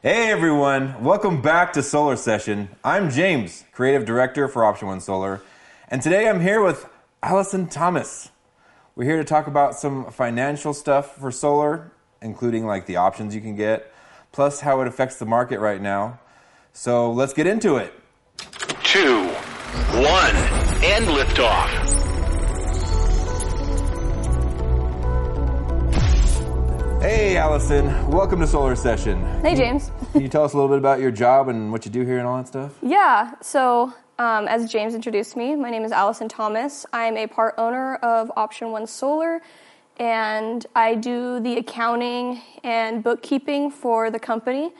Hey 0.00 0.30
everyone, 0.30 1.02
welcome 1.02 1.42
back 1.42 1.72
to 1.72 1.82
Solar 1.82 2.14
Session. 2.14 2.68
I'm 2.84 3.10
James, 3.10 3.64
Creative 3.72 4.04
Director 4.04 4.46
for 4.46 4.64
Option 4.64 4.86
One 4.86 5.00
Solar, 5.00 5.42
and 5.88 6.00
today 6.00 6.28
I'm 6.28 6.40
here 6.40 6.62
with 6.62 6.88
Allison 7.20 7.66
Thomas. 7.66 8.30
We're 8.94 9.06
here 9.06 9.16
to 9.16 9.24
talk 9.24 9.48
about 9.48 9.74
some 9.74 10.08
financial 10.12 10.72
stuff 10.72 11.16
for 11.16 11.32
solar, 11.32 11.90
including 12.22 12.64
like 12.64 12.86
the 12.86 12.94
options 12.94 13.34
you 13.34 13.40
can 13.40 13.56
get, 13.56 13.92
plus 14.30 14.60
how 14.60 14.80
it 14.82 14.86
affects 14.86 15.18
the 15.18 15.26
market 15.26 15.58
right 15.58 15.82
now. 15.82 16.20
So 16.72 17.10
let's 17.10 17.32
get 17.32 17.48
into 17.48 17.74
it. 17.74 17.92
two, 18.84 19.24
one, 19.24 20.36
and 20.84 21.06
liftoff. 21.06 22.07
Hey 27.08 27.38
Allison, 27.38 27.86
welcome 28.10 28.38
to 28.40 28.46
Solar 28.46 28.76
Session. 28.76 29.24
Hey, 29.40 29.54
James. 29.54 29.90
Can 30.12 30.20
you 30.20 30.28
tell 30.28 30.44
us 30.44 30.52
a 30.52 30.56
little 30.58 30.68
bit 30.68 30.76
about 30.76 31.00
your 31.00 31.10
job 31.10 31.48
and 31.48 31.72
what 31.72 31.86
you 31.86 31.90
do 31.90 32.04
here 32.04 32.18
and 32.18 32.26
all 32.26 32.36
that 32.36 32.48
stuff? 32.48 32.74
Yeah, 32.82 33.32
so 33.40 33.94
um, 34.18 34.46
as 34.46 34.70
James 34.70 34.94
introduced 34.94 35.34
me, 35.34 35.56
my 35.56 35.70
name 35.70 35.84
is 35.84 35.90
Allison 35.90 36.28
Thomas. 36.28 36.84
I'm 36.92 37.16
a 37.16 37.26
part 37.26 37.54
owner 37.56 37.94
of 37.96 38.30
Option 38.36 38.72
One 38.72 38.86
Solar, 38.86 39.40
and 39.96 40.66
I 40.76 40.96
do 40.96 41.40
the 41.40 41.56
accounting 41.56 42.42
and 42.62 43.02
bookkeeping 43.02 43.70
for 43.70 44.10
the 44.10 44.18
company, 44.18 44.74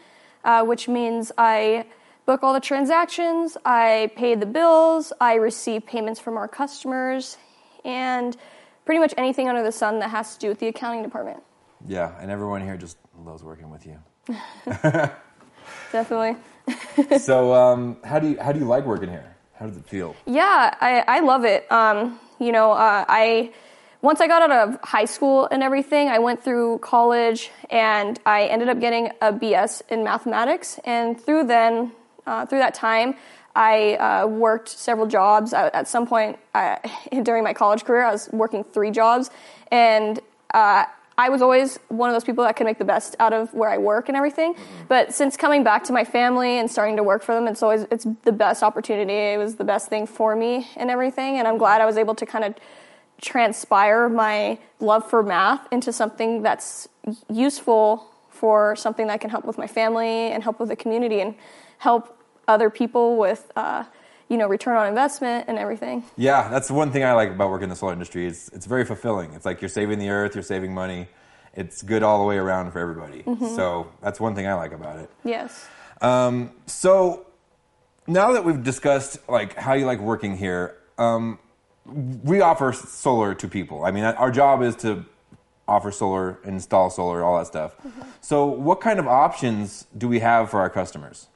uh, 0.45 0.67
which 0.67 0.87
means 0.87 1.33
I 1.39 1.87
book 2.27 2.43
all 2.43 2.53
the 2.53 2.61
transactions, 2.61 3.57
I 3.65 4.11
pay 4.17 4.35
the 4.35 4.45
bills, 4.45 5.15
I 5.19 5.37
receive 5.37 5.87
payments 5.87 6.21
from 6.21 6.37
our 6.37 6.47
customers, 6.47 7.39
and 7.87 8.37
pretty 8.85 9.01
much 9.01 9.15
anything 9.17 9.49
under 9.49 9.63
the 9.63 9.73
sun 9.73 9.99
that 10.01 10.11
has 10.11 10.35
to 10.35 10.41
do 10.41 10.49
with 10.51 10.59
the 10.59 10.69
accounting 10.69 11.03
department. 11.03 11.43
Yeah, 11.87 12.13
and 12.21 12.31
everyone 12.31 12.63
here 12.63 12.77
just 12.77 12.99
loves 13.19 13.43
working 13.43 13.71
with 13.71 13.87
you. 13.87 13.99
Definitely. 15.93 16.37
so, 17.19 17.55
um, 17.55 17.97
how 18.05 18.19
do 18.19 18.29
you 18.29 18.39
how 18.41 18.53
do 18.53 18.59
you 18.59 18.67
like 18.67 18.85
working 18.85 19.09
here? 19.09 19.37
How 19.55 19.67
does 19.67 19.77
it 19.77 19.87
feel? 19.87 20.15
Yeah, 20.27 20.75
I, 20.81 21.05
I 21.07 21.21
love 21.21 21.45
it. 21.45 21.71
Um, 21.73 22.21
you 22.39 22.53
know, 22.53 22.73
uh, 22.73 23.05
I 23.09 23.53
once 24.03 24.21
I 24.21 24.29
got 24.29 24.43
out 24.43 24.53
of 24.53 24.79
high 24.83 25.07
school 25.07 25.49
and 25.51 25.63
everything, 25.63 26.09
I 26.09 26.21
went 26.21 26.43
through 26.43 26.79
college 26.79 27.51
and 27.69 28.19
I 28.25 28.45
ended 28.45 28.69
up 28.69 28.81
getting 28.81 29.11
a 29.21 29.33
BS 29.33 29.83
in 29.89 30.05
mathematics. 30.05 30.79
And 30.85 31.21
through 31.21 31.45
then, 31.45 31.93
uh, 32.25 32.47
through 32.47 32.59
that 32.59 32.75
time, 32.75 33.17
I 33.57 33.95
uh, 33.95 34.27
worked 34.29 34.69
several 34.69 35.09
jobs. 35.09 35.53
I, 35.53 35.69
at 35.69 35.89
some 35.89 36.07
point 36.07 36.39
I, 36.55 36.79
during 37.25 37.43
my 37.43 37.55
college 37.55 37.85
career, 37.85 38.05
I 38.05 38.13
was 38.13 38.29
working 38.33 38.63
three 38.63 38.93
jobs, 38.93 39.31
and 39.73 40.21
uh, 40.55 40.85
I 41.19 41.31
was 41.31 41.43
always 41.43 41.79
one 41.89 42.09
of 42.09 42.15
those 42.15 42.23
people 42.23 42.45
that 42.45 42.55
could 42.55 42.65
make 42.65 42.79
the 42.79 42.85
best 42.85 43.17
out 43.19 43.33
of 43.33 43.53
where 43.53 43.69
I 43.69 43.77
work 43.77 44.09
and 44.09 44.17
everything. 44.17 44.55
But 44.87 45.13
since 45.13 45.37
coming 45.37 45.65
back 45.65 45.83
to 45.85 45.93
my 45.93 46.05
family 46.05 46.59
and 46.59 46.71
starting 46.71 46.97
to 46.97 47.03
work 47.03 47.25
for 47.25 47.35
them, 47.35 47.49
it's 47.49 47.61
always 47.61 47.83
it's 47.91 48.07
the 48.23 48.31
best 48.31 48.63
opportunity. 48.63 49.35
It 49.35 49.37
was 49.37 49.57
the 49.57 49.65
best 49.65 49.89
thing 49.89 50.07
for 50.07 50.37
me 50.37 50.69
and 50.77 50.91
everything. 50.91 51.39
And 51.39 51.49
I'm 51.49 51.59
glad 51.59 51.81
I 51.81 51.87
was 51.87 51.97
able 51.97 52.15
to 52.15 52.25
kind 52.25 52.45
of 52.45 52.55
transpire 53.21 54.09
my 54.09 54.59
love 54.79 55.11
for 55.11 55.25
math 55.25 55.67
into 55.73 55.93
something 55.93 56.43
that's 56.43 56.89
useful 57.29 58.07
for 58.31 58.77
something 58.77 59.09
that 59.09 59.21
can 59.21 59.31
help 59.31 59.45
with 59.45 59.59
my 59.59 59.67
family 59.67 60.31
and 60.31 60.45
help 60.45 60.61
with 60.61 60.69
the 60.69 60.77
community 60.77 61.21
and 61.21 61.35
help 61.79 62.17
other 62.47 62.71
people 62.71 63.17
with 63.17 63.51
uh, 63.57 63.83
you 64.29 64.37
know 64.37 64.47
return 64.47 64.77
on 64.77 64.87
investment 64.87 65.47
and 65.49 65.59
everything. 65.59 66.05
Yeah, 66.17 66.49
that's 66.49 66.69
the 66.69 66.75
one 66.75 66.93
thing 66.93 67.05
I 67.05 67.13
like 67.13 67.31
about 67.31 67.51
working 67.51 67.65
in 67.65 67.71
the 67.71 67.77
solar 67.77 67.93
industry. 67.93 68.27
It's 68.27 68.49
it's 68.51 68.67
very 68.67 68.85
fulfilling. 68.85 69.33
It's 69.33 69.45
like 69.45 69.61
you're 69.61 69.69
saving 69.69 69.99
the 69.99 70.11
earth, 70.11 70.35
you're 70.35 70.43
saving 70.43 70.75
money. 70.75 71.09
It's 71.55 71.83
good 71.83 72.03
all 72.03 72.21
the 72.21 72.25
way 72.25 72.37
around 72.37 72.71
for 72.71 72.79
everybody. 72.79 73.25
So 73.57 73.91
that's 74.01 74.21
one 74.21 74.35
thing 74.37 74.47
I 74.47 74.55
like 74.55 74.73
about 74.73 74.99
it. 74.99 75.11
Yes. 75.25 75.67
Um, 76.01 76.53
so 76.67 77.27
now 78.07 78.33
that 78.33 78.45
we've 78.45 78.63
discussed 78.63 79.19
like 79.29 79.55
how 79.55 79.73
you 79.73 79.85
like 79.85 79.99
working 79.99 80.37
here, 80.37 80.77
um, 80.99 81.39
we 81.85 82.41
offer 82.41 82.73
solar 82.73 83.35
to 83.35 83.49
people. 83.49 83.85
I 83.85 83.91
mean, 83.91 84.05
our 84.05 84.31
job 84.31 84.63
is 84.63 84.77
to 84.77 85.05
offer 85.67 85.91
solar, 85.91 86.39
install 86.45 86.91
solar, 86.91 87.23
all 87.23 87.39
that 87.39 87.47
stuff. 87.47 87.75
So, 88.21 88.47
what 88.47 88.81
kind 88.81 88.99
of 88.99 89.07
options 89.07 89.87
do 89.97 90.09
we 90.09 90.21
have 90.21 90.51
for 90.51 90.61
our 90.61 90.71
customers? 90.71 91.29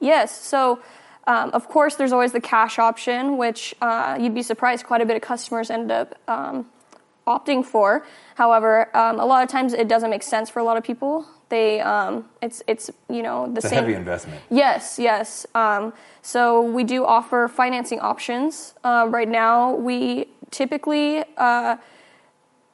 Yes. 0.00 0.38
So, 0.40 0.80
um, 1.28 1.50
of 1.52 1.68
course, 1.68 1.94
there's 1.96 2.12
always 2.16 2.32
the 2.32 2.40
cash 2.40 2.78
option, 2.78 3.36
which 3.36 3.74
uh, 3.80 4.16
you'd 4.20 4.34
be 4.34 4.42
surprised 4.42 4.86
quite 4.86 5.02
a 5.02 5.06
bit 5.06 5.14
of 5.14 5.22
customers 5.22 5.70
end 5.70 5.92
up 5.92 6.08
um, 6.26 6.66
opting 7.26 7.62
for. 7.64 8.06
However, 8.34 8.72
um, 8.96 9.20
a 9.20 9.26
lot 9.26 9.42
of 9.44 9.48
times 9.50 9.74
it 9.74 9.88
doesn't 9.88 10.08
make 10.08 10.22
sense 10.22 10.48
for 10.48 10.60
a 10.60 10.64
lot 10.64 10.76
of 10.78 10.84
people. 10.84 11.26
They, 11.50 11.80
um, 11.80 12.24
it's, 12.40 12.62
it's, 12.66 12.90
you 13.08 13.22
know, 13.22 13.46
the 13.46 13.58
It's 13.58 13.66
a 13.66 13.68
same. 13.68 13.78
heavy 13.80 13.94
investment. 13.94 14.40
Yes, 14.50 14.98
yes. 14.98 15.46
Um, 15.54 15.92
so 16.22 16.62
we 16.62 16.82
do 16.84 17.04
offer 17.04 17.48
financing 17.48 18.00
options. 18.00 18.74
Uh, 18.82 19.06
right 19.08 19.28
now, 19.28 19.74
we 19.74 20.28
typically 20.50 21.24
uh, 21.36 21.76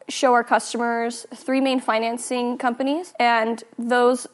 show 0.09 0.33
our 0.33 0.45
customers 0.45 1.27
three 1.35 1.61
main 1.61 1.81
financing 1.81 2.59
companies, 2.59 3.15
and 3.19 3.65
those 3.79 4.27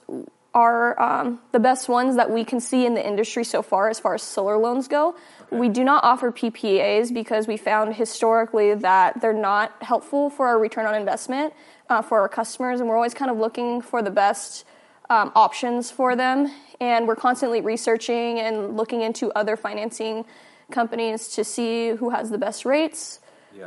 are 0.53 1.00
um, 1.00 1.41
the 1.53 1.61
best 1.61 1.88
ones 1.88 2.16
that 2.16 2.31
we 2.31 2.44
can 2.44 2.61
see 2.61 2.84
in 2.84 2.94
the 2.94 3.06
industry 3.06 3.44
so 3.44 3.62
far 3.62 3.88
as 3.88 4.00
far 4.00 4.15
as 4.15 4.22
solar 4.22 4.56
loans 4.56 4.88
go. 4.88 5.15
We 5.50 5.69
do 5.69 5.84
not 5.84 6.03
offer 6.03 6.33
PPAs 6.33 7.15
because 7.15 7.47
we 7.47 7.56
found 7.56 7.94
historically 7.94 8.75
that 8.75 9.21
they're 9.21 9.33
not 9.33 9.81
helpful 9.83 10.28
for 10.31 10.47
our 10.49 10.59
return 10.59 10.87
on 10.87 10.94
investment 10.94 11.55
uh, 11.89 12.03
for 12.03 12.21
our 12.21 12.28
customers, 12.28 12.81
and 12.81 12.89
we're 12.89 12.97
always 12.97 13.15
kind 13.15 13.31
of 13.31 13.37
looking 13.37 13.81
for 13.81 14.03
the 14.03 14.10
best 14.10 14.65
um, 15.09 15.33
options 15.34 15.91
for 15.91 16.16
them. 16.16 16.50
And 16.81 17.06
we're 17.06 17.16
constantly 17.16 17.60
researching 17.60 18.39
and 18.39 18.77
looking 18.77 19.03
into 19.03 19.31
other 19.33 19.56
financing 19.56 20.25
companies 20.71 21.28
to 21.34 21.44
see 21.44 21.91
who 21.91 22.10
has 22.10 22.31
the 22.31 22.39
best 22.39 22.65
rates, 22.65 23.21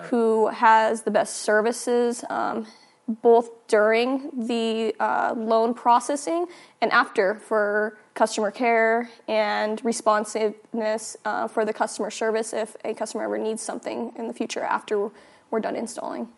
who 0.04 0.48
has 0.48 1.04
the 1.04 1.12
best 1.12 1.38
services, 1.38 2.24
um, 2.30 2.66
both 3.08 3.68
during 3.68 4.30
the 4.48 4.96
uh, 5.00 5.34
loan 5.36 5.74
processing 5.74 6.46
and 6.82 6.92
after 6.92 7.36
for 7.36 7.98
customer 8.14 8.52
care 8.52 9.10
and 9.28 9.84
responsiveness 9.84 11.18
uh, 11.26 11.48
for 11.48 11.66
the 11.66 11.74
customer 11.74 12.10
service 12.10 12.54
if 12.54 12.78
a 12.86 12.94
customer 12.94 13.24
ever 13.24 13.38
needs 13.38 13.62
something 13.62 14.14
in 14.16 14.28
the 14.28 14.34
future 14.34 14.62
after 14.62 15.10
we're 15.52 15.60
done 15.60 15.76
installing. 15.76 16.30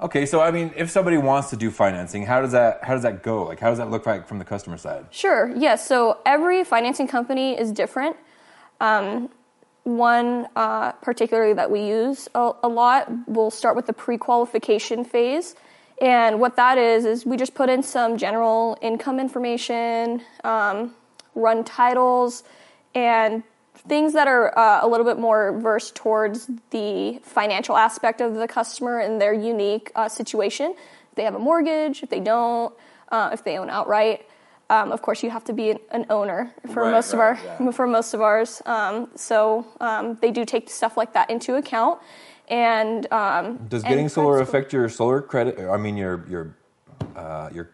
Okay, 0.00 0.26
so 0.26 0.40
I 0.40 0.50
mean, 0.50 0.72
if 0.76 0.90
somebody 0.90 1.16
wants 1.16 1.50
to 1.50 1.56
do 1.56 1.70
financing, 1.70 2.26
how 2.26 2.40
does 2.40 2.52
that 2.52 2.82
how 2.82 2.94
does 2.94 3.02
that 3.02 3.22
go? 3.22 3.44
Like, 3.44 3.60
how 3.60 3.68
does 3.68 3.78
that 3.78 3.90
look 3.90 4.06
like 4.06 4.26
from 4.26 4.38
the 4.38 4.44
customer 4.44 4.76
side? 4.76 5.06
Sure. 5.10 5.52
Yes. 5.56 5.86
So 5.86 6.18
every 6.26 6.64
financing 6.64 7.06
company 7.06 7.58
is 7.58 7.70
different. 7.70 8.16
Um, 8.80 9.30
one 9.84 10.48
uh, 10.56 10.92
particularly 10.92 11.52
that 11.52 11.70
we 11.70 11.86
use 11.86 12.28
a, 12.34 12.52
a 12.62 12.68
lot, 12.68 13.10
we'll 13.28 13.50
start 13.50 13.76
with 13.76 13.86
the 13.86 13.92
pre-qualification 13.92 15.04
phase, 15.04 15.54
and 16.00 16.40
what 16.40 16.56
that 16.56 16.78
is 16.78 17.04
is 17.04 17.24
we 17.24 17.36
just 17.36 17.54
put 17.54 17.68
in 17.68 17.82
some 17.82 18.16
general 18.16 18.76
income 18.80 19.20
information, 19.20 20.22
um, 20.42 20.94
run 21.34 21.64
titles, 21.64 22.42
and 22.94 23.42
things 23.88 24.12
that 24.14 24.26
are 24.26 24.56
uh, 24.58 24.84
a 24.84 24.88
little 24.88 25.06
bit 25.06 25.18
more 25.18 25.58
versed 25.58 25.94
towards 25.94 26.50
the 26.70 27.20
financial 27.22 27.76
aspect 27.76 28.20
of 28.20 28.34
the 28.34 28.48
customer 28.48 28.98
and 28.98 29.20
their 29.20 29.32
unique 29.32 29.92
uh, 29.94 30.08
situation. 30.08 30.74
If 31.10 31.16
they 31.16 31.24
have 31.24 31.34
a 31.34 31.38
mortgage, 31.38 32.02
if 32.02 32.08
they 32.08 32.20
don't, 32.20 32.74
uh, 33.10 33.30
if 33.32 33.44
they 33.44 33.58
own 33.58 33.70
outright. 33.70 34.26
Um, 34.70 34.92
of 34.92 35.02
course, 35.02 35.22
you 35.22 35.30
have 35.30 35.44
to 35.44 35.52
be 35.52 35.70
an, 35.70 35.78
an 35.90 36.06
owner 36.08 36.52
for 36.72 36.84
Right, 36.84 36.90
most 36.90 37.12
of 37.12 37.20
our 37.20 37.38
yeah. 37.44 37.70
for 37.72 37.86
most 37.86 38.14
of 38.14 38.22
ours. 38.22 38.62
Um, 38.64 39.10
so 39.14 39.66
um, 39.80 40.16
they 40.22 40.30
do 40.30 40.44
take 40.44 40.70
stuff 40.70 40.96
like 40.96 41.12
that 41.12 41.28
into 41.30 41.56
account. 41.56 42.00
And 42.48 43.10
um, 43.12 43.56
Does 43.68 43.82
and 43.82 43.90
getting 43.90 44.08
solar 44.08 44.40
affect 44.40 44.72
your 44.72 44.88
solar 44.88 45.22
credit? 45.22 45.58
I 45.58 45.76
mean, 45.76 45.96
your 45.96 46.24
your 46.28 46.56
uh, 47.16 47.48
your 47.52 47.70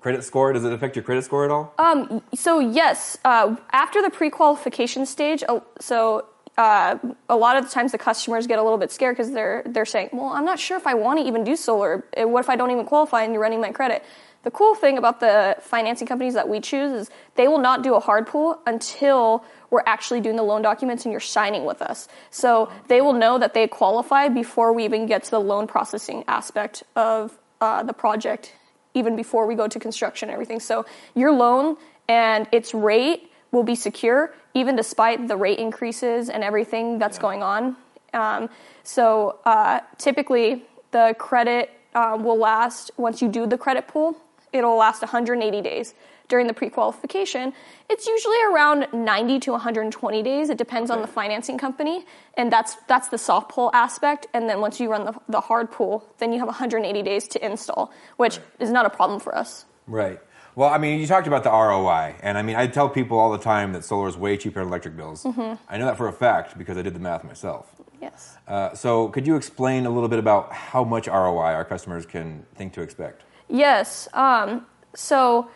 credit 0.00 0.24
score. 0.24 0.52
Does 0.52 0.64
it 0.64 0.72
affect 0.72 0.96
your 0.96 1.02
credit 1.02 1.24
score 1.24 1.44
at 1.44 1.50
all? 1.50 1.74
Um, 1.78 2.22
so 2.34 2.58
yes, 2.58 3.18
uh, 3.24 3.56
after 3.72 4.00
the 4.00 4.10
pre-qualification 4.10 5.04
stage, 5.04 5.42
uh, 5.48 5.60
so 5.80 6.26
uh, 6.56 6.96
a 7.28 7.36
lot 7.36 7.56
of 7.56 7.64
the 7.64 7.70
times 7.70 7.92
the 7.92 7.98
customers 7.98 8.46
get 8.46 8.58
a 8.58 8.62
little 8.62 8.78
bit 8.78 8.90
scared 8.90 9.16
because 9.16 9.32
they're 9.32 9.62
they're 9.66 9.84
saying, 9.84 10.10
"Well, 10.12 10.28
I'm 10.28 10.44
not 10.44 10.58
sure 10.58 10.76
if 10.76 10.86
I 10.86 10.94
want 10.94 11.20
to 11.20 11.26
even 11.26 11.44
do 11.44 11.56
solar. 11.56 12.04
What 12.16 12.40
if 12.40 12.48
I 12.48 12.56
don't 12.56 12.70
even 12.70 12.86
qualify 12.86 13.22
and 13.22 13.32
you're 13.32 13.42
running 13.42 13.60
my 13.60 13.72
credit?" 13.72 14.02
The 14.46 14.52
cool 14.52 14.76
thing 14.76 14.96
about 14.96 15.18
the 15.18 15.56
financing 15.60 16.06
companies 16.06 16.34
that 16.34 16.48
we 16.48 16.60
choose 16.60 16.92
is 16.92 17.10
they 17.34 17.48
will 17.48 17.58
not 17.58 17.82
do 17.82 17.94
a 17.96 18.00
hard 18.00 18.28
pull 18.28 18.60
until 18.64 19.44
we're 19.70 19.82
actually 19.86 20.20
doing 20.20 20.36
the 20.36 20.42
loan 20.42 20.62
documents 20.62 21.04
and 21.04 21.12
you're 21.12 21.20
signing 21.20 21.64
with 21.64 21.82
us. 21.82 22.08
So 22.30 22.70
they 22.88 23.00
will 23.00 23.12
know 23.12 23.38
that 23.38 23.54
they 23.54 23.66
qualify 23.66 24.28
before 24.28 24.72
we 24.72 24.84
even 24.84 25.06
get 25.06 25.24
to 25.24 25.30
the 25.30 25.40
loan 25.40 25.66
processing 25.66 26.24
aspect 26.28 26.82
of 26.94 27.36
uh, 27.60 27.82
the 27.82 27.92
project 27.92 28.52
even 28.94 29.16
before 29.16 29.46
we 29.46 29.54
go 29.54 29.68
to 29.68 29.78
construction 29.78 30.28
and 30.28 30.34
everything. 30.34 30.60
So 30.60 30.86
your 31.14 31.32
loan 31.32 31.76
and 32.08 32.46
its 32.52 32.72
rate 32.72 33.30
will 33.52 33.62
be 33.62 33.74
secure 33.74 34.32
even 34.54 34.74
despite 34.74 35.28
the 35.28 35.36
rate 35.36 35.58
increases 35.58 36.30
and 36.30 36.42
everything 36.42 36.98
that's 36.98 37.18
going 37.18 37.42
on. 37.42 37.76
Um, 38.14 38.48
so 38.82 39.38
uh, 39.44 39.80
typically 39.98 40.64
the 40.92 41.14
credit 41.18 41.70
uh, 41.94 42.16
will 42.18 42.38
last 42.38 42.90
once 42.96 43.20
you 43.20 43.28
do 43.28 43.46
the 43.46 43.58
credit 43.58 43.86
pool. 43.86 44.16
It'll 44.52 44.76
last 44.76 45.02
180 45.02 45.60
days. 45.60 45.94
During 46.28 46.46
the 46.46 46.54
pre-qualification, 46.54 47.52
it's 47.88 48.06
usually 48.06 48.36
around 48.50 48.86
90 48.92 49.40
to 49.40 49.52
120 49.52 50.22
days. 50.22 50.50
It 50.50 50.58
depends 50.58 50.90
on 50.90 51.00
the 51.00 51.06
financing 51.06 51.58
company, 51.58 52.04
and 52.34 52.52
that's 52.52 52.76
that's 52.88 53.08
the 53.08 53.18
soft 53.18 53.50
pull 53.50 53.70
aspect. 53.72 54.26
And 54.34 54.48
then 54.48 54.60
once 54.60 54.80
you 54.80 54.90
run 54.90 55.04
the, 55.04 55.14
the 55.28 55.40
hard 55.40 55.70
pull, 55.70 56.04
then 56.18 56.32
you 56.32 56.38
have 56.38 56.48
180 56.48 57.02
days 57.02 57.28
to 57.28 57.44
install, 57.44 57.92
which 58.16 58.38
is 58.58 58.70
not 58.70 58.86
a 58.86 58.90
problem 58.90 59.20
for 59.20 59.36
us. 59.36 59.64
Right. 59.86 60.20
Well, 60.56 60.70
I 60.70 60.78
mean, 60.78 61.00
you 61.00 61.06
talked 61.06 61.26
about 61.26 61.44
the 61.44 61.50
ROI, 61.50 62.16
and 62.22 62.38
I 62.38 62.42
mean, 62.42 62.56
I 62.56 62.66
tell 62.66 62.88
people 62.88 63.18
all 63.18 63.30
the 63.30 63.38
time 63.38 63.74
that 63.74 63.84
solar 63.84 64.08
is 64.08 64.16
way 64.16 64.38
cheaper 64.38 64.60
than 64.60 64.68
electric 64.68 64.96
bills. 64.96 65.22
Mm-hmm. 65.22 65.62
I 65.68 65.76
know 65.76 65.84
that 65.84 65.98
for 65.98 66.08
a 66.08 66.12
fact 66.12 66.56
because 66.56 66.78
I 66.78 66.82
did 66.82 66.94
the 66.94 66.98
math 66.98 67.24
myself. 67.24 67.70
Yes. 68.00 68.38
Uh, 68.48 68.74
so, 68.74 69.08
could 69.08 69.26
you 69.26 69.36
explain 69.36 69.84
a 69.84 69.90
little 69.90 70.08
bit 70.08 70.18
about 70.18 70.52
how 70.52 70.82
much 70.82 71.08
ROI 71.08 71.52
our 71.52 71.64
customers 71.64 72.06
can 72.06 72.46
think 72.54 72.72
to 72.72 72.80
expect? 72.80 73.24
Yes. 73.48 74.08
Um, 74.14 74.66
so, 74.94 75.50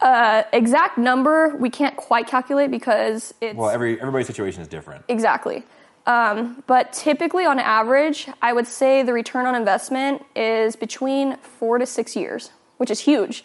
uh, 0.00 0.42
exact 0.52 0.98
number 0.98 1.56
we 1.56 1.70
can't 1.70 1.96
quite 1.96 2.26
calculate 2.26 2.70
because 2.70 3.34
it's 3.40 3.56
Well, 3.56 3.70
every 3.70 4.00
everybody's 4.00 4.26
situation 4.26 4.62
is 4.62 4.68
different. 4.68 5.04
exactly. 5.08 5.64
Um, 6.06 6.62
but 6.66 6.92
typically, 6.94 7.44
on 7.44 7.58
average, 7.58 8.28
I 8.40 8.54
would 8.54 8.66
say 8.66 9.02
the 9.02 9.12
return 9.12 9.44
on 9.44 9.54
investment 9.54 10.24
is 10.34 10.74
between 10.74 11.36
four 11.38 11.76
to 11.78 11.84
six 11.84 12.16
years, 12.16 12.50
which 12.78 12.90
is 12.90 13.00
huge. 13.00 13.44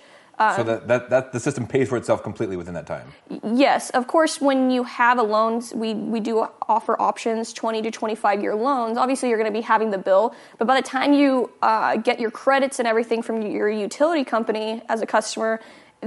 so 0.56 0.64
that, 0.64 0.88
that 0.88 1.10
that 1.10 1.32
the 1.34 1.40
system 1.42 1.68
pays 1.68 1.90
for 1.90 1.98
itself 1.98 2.24
completely 2.24 2.56
within 2.56 2.74
that 2.74 2.88
time. 2.88 3.12
Yes, 3.44 3.90
of 3.90 4.08
course, 4.08 4.40
when 4.40 4.72
you 4.72 4.84
have 4.84 5.20
a 5.20 5.24
loan, 5.24 5.62
we, 5.76 5.94
we 5.94 6.22
do 6.22 6.48
offer 6.70 7.00
options, 7.02 7.52
20 7.52 7.82
to 7.82 7.92
25 7.92 8.42
year 8.42 8.56
loans. 8.56 8.98
Obviously, 8.98 9.28
you're 9.28 9.38
going 9.38 9.52
to 9.54 9.60
be 9.60 9.62
having 9.62 9.92
the 9.92 9.98
bill, 9.98 10.34
but 10.58 10.66
by 10.66 10.80
the 10.80 10.88
time 10.88 11.12
you 11.14 11.52
uh, 11.62 11.98
get 11.98 12.18
your 12.20 12.32
credits 12.32 12.80
and 12.80 12.88
everything 12.88 13.22
from 13.22 13.42
your 13.42 13.70
utility 13.70 14.24
company 14.24 14.82
as 14.88 15.02
a 15.02 15.06
customer, 15.06 15.60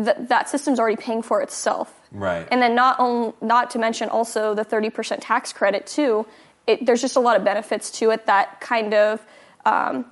th- 0.05 0.29
that 0.29 0.49
system's 0.49 0.79
already 0.79 0.97
paying 0.97 1.23
for 1.23 1.41
itself. 1.43 1.93
Right. 2.13 2.47
And 2.51 2.63
then 2.63 2.75
not, 2.75 2.99
on, 3.01 3.35
not 3.41 3.71
to 3.71 3.79
mention 3.79 4.09
also 4.09 4.55
the 4.55 4.65
30% 4.65 5.19
tax 5.21 5.53
credit, 5.53 5.87
too. 5.87 6.27
It, 6.67 6.85
there's 6.85 7.01
just 7.01 7.17
a 7.17 7.21
lot 7.21 7.37
of 7.37 7.45
benefits 7.45 7.91
to 7.99 8.11
it 8.11 8.27
that 8.27 8.61
kind 8.61 8.93
of 8.93 9.25
um, 9.65 10.05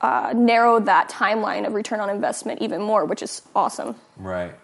uh, 0.00 0.32
narrow 0.34 0.80
that 0.80 1.08
timeline 1.08 1.66
of 1.66 1.74
return 1.74 2.00
on 2.00 2.10
investment 2.10 2.60
even 2.60 2.82
more, 2.82 3.04
which 3.04 3.22
is 3.22 3.42
awesome. 3.54 3.94
Right. 4.16 4.54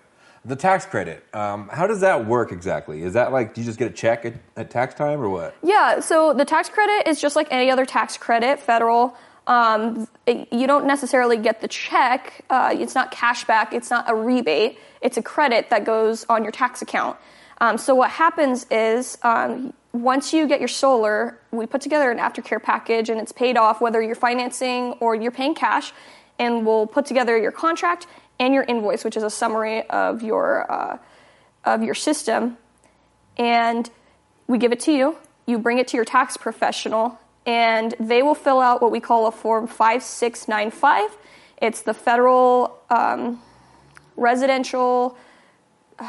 The 0.44 0.56
tax 0.56 0.86
credit. 0.86 1.24
Um, 1.34 1.68
how 1.68 1.86
does 1.86 2.00
that 2.00 2.26
work 2.26 2.52
exactly? 2.52 3.02
Is 3.02 3.14
that 3.14 3.32
like 3.32 3.54
do 3.54 3.60
you 3.60 3.66
just 3.66 3.78
get 3.78 3.90
a 3.90 3.94
check 3.94 4.24
at, 4.24 4.34
at 4.56 4.70
tax 4.70 4.94
time 4.94 5.20
or 5.20 5.28
what? 5.28 5.54
Yeah, 5.62 6.00
so 6.00 6.32
the 6.32 6.44
tax 6.44 6.68
credit 6.68 7.08
is 7.08 7.20
just 7.20 7.36
like 7.36 7.48
any 7.50 7.70
other 7.70 7.84
tax 7.84 8.16
credit, 8.16 8.58
federal. 8.58 9.16
Um, 9.48 10.06
you 10.26 10.66
don't 10.66 10.86
necessarily 10.86 11.36
get 11.38 11.60
the 11.60 11.68
check. 11.68 12.44
Uh, 12.48 12.76
it's 12.78 12.94
not 12.94 13.10
cash 13.10 13.44
back. 13.44 13.72
It's 13.72 13.90
not 13.90 14.08
a 14.08 14.14
rebate. 14.14 14.78
It's 15.00 15.16
a 15.16 15.22
credit 15.22 15.70
that 15.70 15.84
goes 15.84 16.24
on 16.28 16.44
your 16.44 16.52
tax 16.52 16.82
account. 16.82 17.18
Um, 17.60 17.78
so 17.78 17.96
what 17.96 18.10
happens 18.10 18.66
is 18.70 19.18
um, 19.22 19.72
once 19.92 20.32
you 20.32 20.46
get 20.46 20.60
your 20.60 20.68
solar, 20.68 21.40
we 21.50 21.66
put 21.66 21.80
together 21.80 22.10
an 22.12 22.18
aftercare 22.18 22.62
package, 22.62 23.08
and 23.08 23.20
it's 23.20 23.32
paid 23.32 23.56
off 23.56 23.80
whether 23.80 24.00
you're 24.00 24.14
financing 24.14 24.92
or 25.00 25.16
you're 25.16 25.32
paying 25.32 25.56
cash, 25.56 25.92
and 26.38 26.64
we'll 26.64 26.86
put 26.86 27.06
together 27.06 27.36
your 27.36 27.50
contract 27.50 28.06
and 28.38 28.54
your 28.54 28.62
invoice, 28.62 29.02
which 29.02 29.16
is 29.16 29.24
a 29.24 29.30
summary 29.30 29.82
of 29.88 30.22
your 30.22 30.70
uh, 30.70 30.98
of 31.64 31.82
your 31.82 31.94
system 31.94 32.56
and 33.38 33.88
we 34.46 34.58
give 34.58 34.72
it 34.72 34.80
to 34.80 34.92
you. 34.92 35.16
You 35.46 35.58
bring 35.58 35.78
it 35.78 35.88
to 35.88 35.96
your 35.96 36.04
tax 36.04 36.36
professional, 36.36 37.18
and 37.48 37.94
they 37.98 38.22
will 38.22 38.34
fill 38.34 38.60
out 38.60 38.82
what 38.82 38.92
we 38.92 39.00
call 39.00 39.26
a 39.26 39.32
Form 39.32 39.66
5695. 39.66 41.16
It's 41.62 41.80
the 41.82 41.94
federal 41.94 42.78
um, 42.90 43.40
residential, 44.16 45.16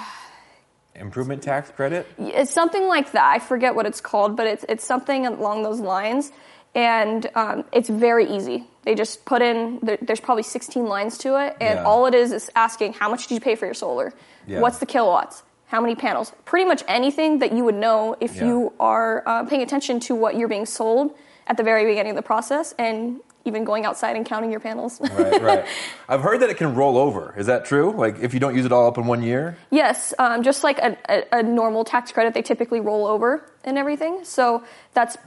Improvement 0.96 1.42
tax 1.42 1.72
credit? 1.72 2.06
it's 2.20 2.52
something 2.52 2.86
like 2.88 3.14
that. 3.14 3.24
I 3.24 3.40
forget 3.40 3.74
what 3.74 3.86
it's 3.86 4.02
called, 4.02 4.36
but 4.36 4.48
it's, 4.48 4.66
it's 4.68 4.84
something 4.84 5.26
along 5.26 5.64
those 5.64 5.80
lines. 5.80 6.32
And 6.76 7.26
um, 7.36 7.64
it's 7.72 7.88
very 7.88 8.30
easy. 8.30 8.66
They 8.84 8.96
just 8.96 9.24
put 9.24 9.42
in, 9.42 9.80
there, 9.82 9.98
there's 10.02 10.20
probably 10.20 10.44
16 10.44 10.86
lines 10.86 11.18
to 11.20 11.38
it, 11.42 11.56
and 11.62 11.80
Yeah. 11.80 11.84
all 11.86 12.06
it 12.06 12.14
is 12.14 12.34
is 12.34 12.52
asking 12.54 12.94
how 12.94 13.10
much 13.10 13.28
did 13.28 13.36
you 13.36 13.40
pay 13.42 13.56
for 13.56 13.64
your 13.66 13.74
solar? 13.74 14.14
Yeah. 14.46 14.60
What's 14.60 14.80
the 14.80 14.86
kilowatts? 14.86 15.42
How 15.68 15.80
many 15.80 15.96
panels? 15.96 16.34
Pretty 16.46 16.66
much 16.66 16.84
anything 16.88 17.40
that 17.40 17.54
you 17.54 17.64
would 17.64 17.76
know 17.76 18.18
if 18.20 18.36
Yeah. 18.36 18.46
you 18.48 18.74
are 18.80 19.24
uh, 19.26 19.44
paying 19.46 19.62
attention 19.62 20.02
to 20.02 20.16
what 20.16 20.36
you're 20.36 20.48
being 20.50 20.66
sold 20.66 21.16
at 21.50 21.58
the 21.58 21.64
very 21.64 21.86
beginning 21.86 22.12
of 22.12 22.16
the 22.16 22.22
process 22.22 22.74
and 22.78 23.20
even 23.46 23.64
going 23.64 23.86
outside 23.86 24.16
and 24.16 24.26
counting 24.26 24.52
your 24.52 24.60
panels. 24.60 25.02
Right, 25.02 25.42
right. 25.42 25.66
I've 26.10 26.22
heard 26.22 26.42
that 26.42 26.50
it 26.50 26.58
can 26.58 26.76
roll 26.76 26.98
over. 26.98 27.34
Is 27.38 27.48
that 27.48 27.66
true? 27.66 27.92
Like 27.92 28.20
if 28.20 28.34
you 28.34 28.40
don't 28.40 28.56
use 28.56 28.66
it 28.66 28.72
all 28.72 28.88
up 28.88 28.98
in 28.98 29.08
one 29.08 29.24
year? 29.24 29.58
Yes, 29.72 30.14
um, 30.20 30.44
just 30.44 30.64
like 30.64 30.78
a, 30.78 30.98
a, 31.10 31.40
a 31.40 31.44
normal 31.44 31.84
tax 31.84 32.12
credit, 32.12 32.34
they 32.34 32.44
typically 32.44 32.80
roll 32.80 33.08
over 33.08 33.50
and 33.64 33.78
everything. 33.78 34.24
So 34.24 34.64
that's 34.94 35.18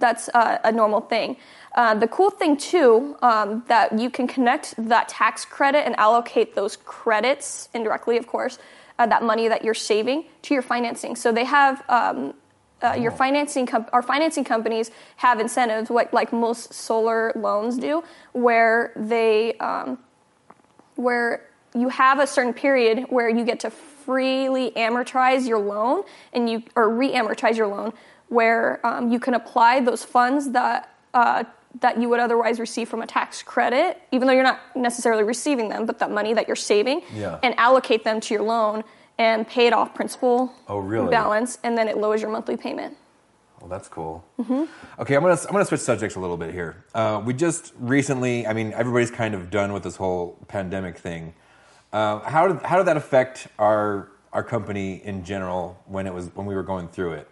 that's 0.00 0.28
uh, 0.32 0.58
a 0.64 0.72
normal 0.72 1.00
thing. 1.00 1.36
Uh, 1.74 1.94
the 1.94 2.08
cool 2.08 2.30
thing 2.30 2.56
too 2.56 3.16
um, 3.20 3.64
that 3.68 3.98
you 3.98 4.10
can 4.10 4.26
connect 4.26 4.74
that 4.88 5.08
tax 5.08 5.44
credit 5.44 5.86
and 5.86 5.96
allocate 5.98 6.54
those 6.54 6.76
credits 6.76 7.68
indirectly, 7.74 8.16
of 8.16 8.26
course, 8.26 8.58
uh, 8.98 9.06
that 9.06 9.22
money 9.22 9.48
that 9.48 9.64
you're 9.64 9.74
saving 9.74 10.24
to 10.42 10.54
your 10.54 10.62
financing. 10.62 11.14
So 11.14 11.30
they 11.30 11.44
have. 11.44 11.82
Um, 11.88 12.34
uh, 12.82 12.94
your 12.98 13.10
financing 13.10 13.66
com- 13.66 13.86
our 13.92 14.02
financing 14.02 14.44
companies 14.44 14.90
have 15.16 15.40
incentives 15.40 15.90
like, 15.90 16.12
like 16.12 16.32
most 16.32 16.72
solar 16.72 17.32
loans 17.34 17.76
do 17.78 18.02
where 18.32 18.92
they 18.96 19.54
um, 19.54 19.98
where 20.96 21.46
you 21.74 21.88
have 21.88 22.18
a 22.18 22.26
certain 22.26 22.54
period 22.54 23.06
where 23.10 23.28
you 23.28 23.44
get 23.44 23.60
to 23.60 23.70
freely 23.70 24.70
amortize 24.72 25.46
your 25.46 25.58
loan 25.58 26.02
and 26.32 26.48
you 26.48 26.62
or 26.76 26.88
re-amortize 26.88 27.56
your 27.56 27.66
loan 27.66 27.92
where 28.28 28.84
um, 28.86 29.10
you 29.10 29.18
can 29.20 29.34
apply 29.34 29.80
those 29.80 30.04
funds 30.04 30.50
that 30.50 30.94
uh, 31.14 31.44
that 31.80 32.00
you 32.00 32.08
would 32.08 32.18
otherwise 32.20 32.58
receive 32.58 32.88
from 32.88 33.02
a 33.02 33.06
tax 33.06 33.42
credit 33.42 34.00
even 34.12 34.26
though 34.26 34.32
you're 34.32 34.42
not 34.42 34.60
necessarily 34.74 35.22
receiving 35.22 35.68
them 35.68 35.84
but 35.84 35.98
that 35.98 36.10
money 36.10 36.32
that 36.32 36.46
you're 36.46 36.56
saving 36.56 37.02
Yeah. 37.14 37.38
and 37.42 37.54
allocate 37.58 38.04
them 38.04 38.20
to 38.20 38.34
your 38.34 38.42
loan 38.42 38.82
and 39.18 39.46
pay 39.48 39.66
it 39.66 39.72
off 39.72 39.94
principal 39.94 40.52
Oh, 40.68 40.78
really? 40.78 41.10
balance 41.10 41.58
and 41.62 41.76
then 41.76 41.88
it 41.88 41.96
lowers 41.98 42.22
your 42.22 42.30
monthly 42.30 42.56
payment 42.56 42.96
Well, 43.60 43.68
that's 43.68 43.88
cool. 43.88 44.24
Mm-hmm. 44.38 44.64
Okay, 45.02 45.16
I'm 45.16 45.22
gonna 45.22 45.38
I'm 45.46 45.52
gonna 45.52 45.64
switch 45.64 45.80
subjects 45.80 46.14
a 46.16 46.20
little 46.20 46.36
bit 46.36 46.52
here. 46.54 46.84
Uh, 46.94 47.20
we 47.24 47.34
just 47.34 47.72
recently, 47.80 48.46
I 48.46 48.52
mean, 48.52 48.72
everybody's 48.72 49.10
kind 49.10 49.34
of 49.34 49.50
done 49.50 49.72
with 49.72 49.82
this 49.82 49.96
whole 49.96 50.38
pandemic 50.46 50.96
thing. 50.98 51.34
Uh, 51.92 52.20
how 52.20 52.46
did 52.48 52.62
how 52.62 52.76
did 52.78 52.86
that 52.86 52.96
affect 52.96 53.48
our 53.58 54.10
our 54.32 54.44
company 54.44 55.02
in 55.04 55.24
general 55.24 55.76
when 55.86 56.06
it 56.06 56.14
was 56.14 56.30
when 56.36 56.46
we 56.46 56.54
were 56.54 56.62
going 56.62 56.86
through 56.88 57.14
it? 57.14 57.26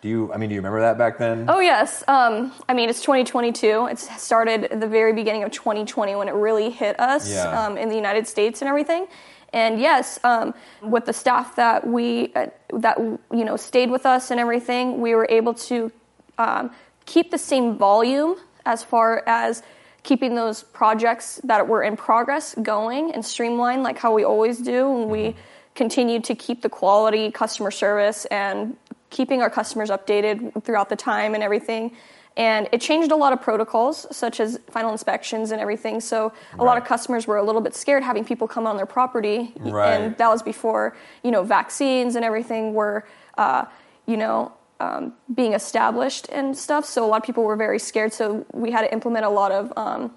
Do 0.00 0.08
you? 0.08 0.32
I 0.32 0.36
mean, 0.36 0.48
do 0.48 0.54
you 0.54 0.60
remember 0.60 0.80
that 0.80 0.96
back 0.96 1.18
then? 1.18 1.46
Oh 1.48 1.58
yes. 1.58 2.04
Um, 2.06 2.52
I 2.68 2.72
mean, 2.74 2.88
it's 2.88 3.00
2022. 3.02 3.88
It 3.90 3.98
started 3.98 4.66
at 4.66 4.78
the 4.80 4.86
very 4.86 5.12
beginning 5.12 5.42
of 5.42 5.50
2020 5.50 6.14
when 6.14 6.28
it 6.28 6.34
really 6.34 6.70
hit 6.70 7.00
us 7.00 7.28
Yeah. 7.28 7.50
um, 7.66 7.76
in 7.76 7.88
the 7.88 7.96
United 7.96 8.28
States 8.28 8.62
and 8.62 8.68
everything. 8.68 9.08
And 9.52 9.80
yes, 9.80 10.18
um, 10.24 10.54
with 10.82 11.06
the 11.06 11.12
staff 11.12 11.56
that 11.56 11.86
we 11.86 12.32
uh, 12.34 12.46
that 12.74 12.98
you 12.98 13.44
know 13.44 13.56
stayed 13.56 13.90
with 13.90 14.04
us 14.04 14.30
and 14.30 14.38
everything, 14.38 15.00
we 15.00 15.14
were 15.14 15.26
able 15.30 15.54
to 15.54 15.90
um, 16.36 16.70
keep 17.06 17.30
the 17.30 17.38
same 17.38 17.76
volume 17.78 18.36
as 18.66 18.84
far 18.84 19.22
as 19.26 19.62
keeping 20.02 20.34
those 20.34 20.62
projects 20.62 21.40
that 21.44 21.66
were 21.66 21.82
in 21.82 21.96
progress 21.96 22.54
going 22.62 23.12
and 23.12 23.24
streamlined 23.24 23.82
like 23.82 23.98
how 23.98 24.12
we 24.12 24.24
always 24.24 24.58
do. 24.58 24.94
And 24.94 25.10
we 25.10 25.34
continued 25.74 26.24
to 26.24 26.34
keep 26.34 26.62
the 26.62 26.68
quality 26.68 27.30
customer 27.30 27.70
service 27.70 28.24
and 28.26 28.76
keeping 29.10 29.40
our 29.42 29.50
customers 29.50 29.90
updated 29.90 30.62
throughout 30.64 30.88
the 30.88 30.96
time 30.96 31.34
and 31.34 31.42
everything. 31.42 31.96
And 32.38 32.68
it 32.70 32.80
changed 32.80 33.10
a 33.10 33.16
lot 33.16 33.32
of 33.32 33.42
protocols, 33.42 34.06
such 34.16 34.38
as 34.38 34.58
final 34.70 34.92
inspections 34.92 35.50
and 35.50 35.60
everything. 35.60 36.00
So 36.00 36.32
a 36.58 36.62
lot 36.64 36.78
of 36.78 36.84
customers 36.84 37.26
were 37.26 37.36
a 37.36 37.42
little 37.42 37.60
bit 37.60 37.74
scared 37.74 38.04
having 38.04 38.24
people 38.24 38.46
come 38.46 38.64
on 38.66 38.76
their 38.76 38.86
property, 38.86 39.52
Right. 39.58 39.90
and 40.00 40.16
that 40.18 40.28
was 40.28 40.42
before 40.42 40.96
you 41.24 41.32
know 41.32 41.42
vaccines 41.42 42.14
and 42.14 42.24
everything 42.24 42.74
were 42.74 43.04
uh, 43.36 43.64
you 44.06 44.16
know 44.16 44.52
um, 44.78 45.14
being 45.34 45.52
established 45.52 46.28
and 46.30 46.56
stuff. 46.56 46.84
So 46.84 47.04
a 47.04 47.08
lot 47.08 47.16
of 47.16 47.24
people 47.24 47.42
were 47.42 47.56
very 47.56 47.80
scared. 47.80 48.12
So 48.12 48.46
we 48.54 48.70
had 48.70 48.82
to 48.82 48.92
implement 48.92 49.24
a 49.26 49.30
lot 49.30 49.50
of 49.50 49.72
um, 49.76 50.12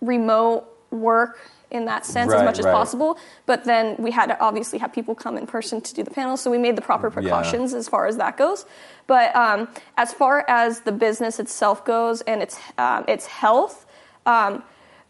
remote 0.00 0.64
work 0.92 1.40
in 1.70 1.84
that 1.86 2.06
sense 2.06 2.30
Right, 2.30 2.38
as 2.38 2.44
much 2.44 2.58
as 2.58 2.64
right. 2.64 2.72
possible. 2.72 3.18
But 3.46 3.64
then 3.64 3.96
we 3.98 4.10
had 4.10 4.26
to 4.26 4.40
obviously 4.40 4.78
have 4.78 4.92
people 4.92 5.14
come 5.14 5.36
in 5.36 5.46
person 5.46 5.80
to 5.80 5.94
do 5.94 6.02
the 6.02 6.10
panels. 6.10 6.40
So 6.40 6.50
we 6.50 6.58
made 6.58 6.76
the 6.76 6.82
proper 6.82 7.10
precautions 7.10 7.74
as 7.74 7.88
far 7.88 8.06
as 8.06 8.16
that 8.18 8.36
goes. 8.36 8.66
But 9.06 9.34
um, 9.34 9.68
as 9.96 10.12
far 10.12 10.44
as 10.48 10.80
the 10.80 10.92
business 10.92 11.38
itself 11.40 11.84
goes 11.84 12.20
and 12.22 12.42
its 12.42 12.58
um, 12.78 13.04
its 13.08 13.26
health, 13.26 13.86
um, 14.26 14.62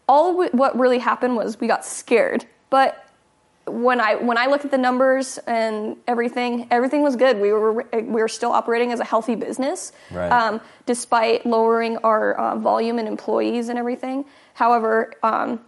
all 0.07 0.35
what 0.51 0.77
really 0.77 0.99
happened 0.99 1.35
was 1.35 1.59
we 1.59 1.67
got 1.67 1.85
scared. 1.85 2.45
But 2.69 3.03
when 3.65 3.99
I 3.99 4.15
when 4.15 4.37
I 4.37 4.45
look 4.45 4.63
at 4.63 4.71
the 4.71 4.77
numbers 4.77 5.37
and 5.39 5.97
everything, 6.07 6.67
everything 6.71 7.01
was 7.03 7.15
good. 7.15 7.39
We 7.39 7.51
were 7.51 7.73
we 7.93 8.21
were 8.21 8.27
still 8.29 8.51
operating 8.51 8.91
as 8.93 8.99
a 8.99 9.03
healthy 9.03 9.35
business, 9.35 9.91
Right. 10.11 10.31
um, 10.31 10.61
despite 10.85 11.45
lowering 11.45 11.97
our 11.97 12.33
uh, 12.35 12.55
volume 12.55 12.97
and 12.97 13.07
employees 13.07 13.67
and 13.69 13.77
everything. 13.77 14.25
However, 14.53 15.11
um, 15.21 15.59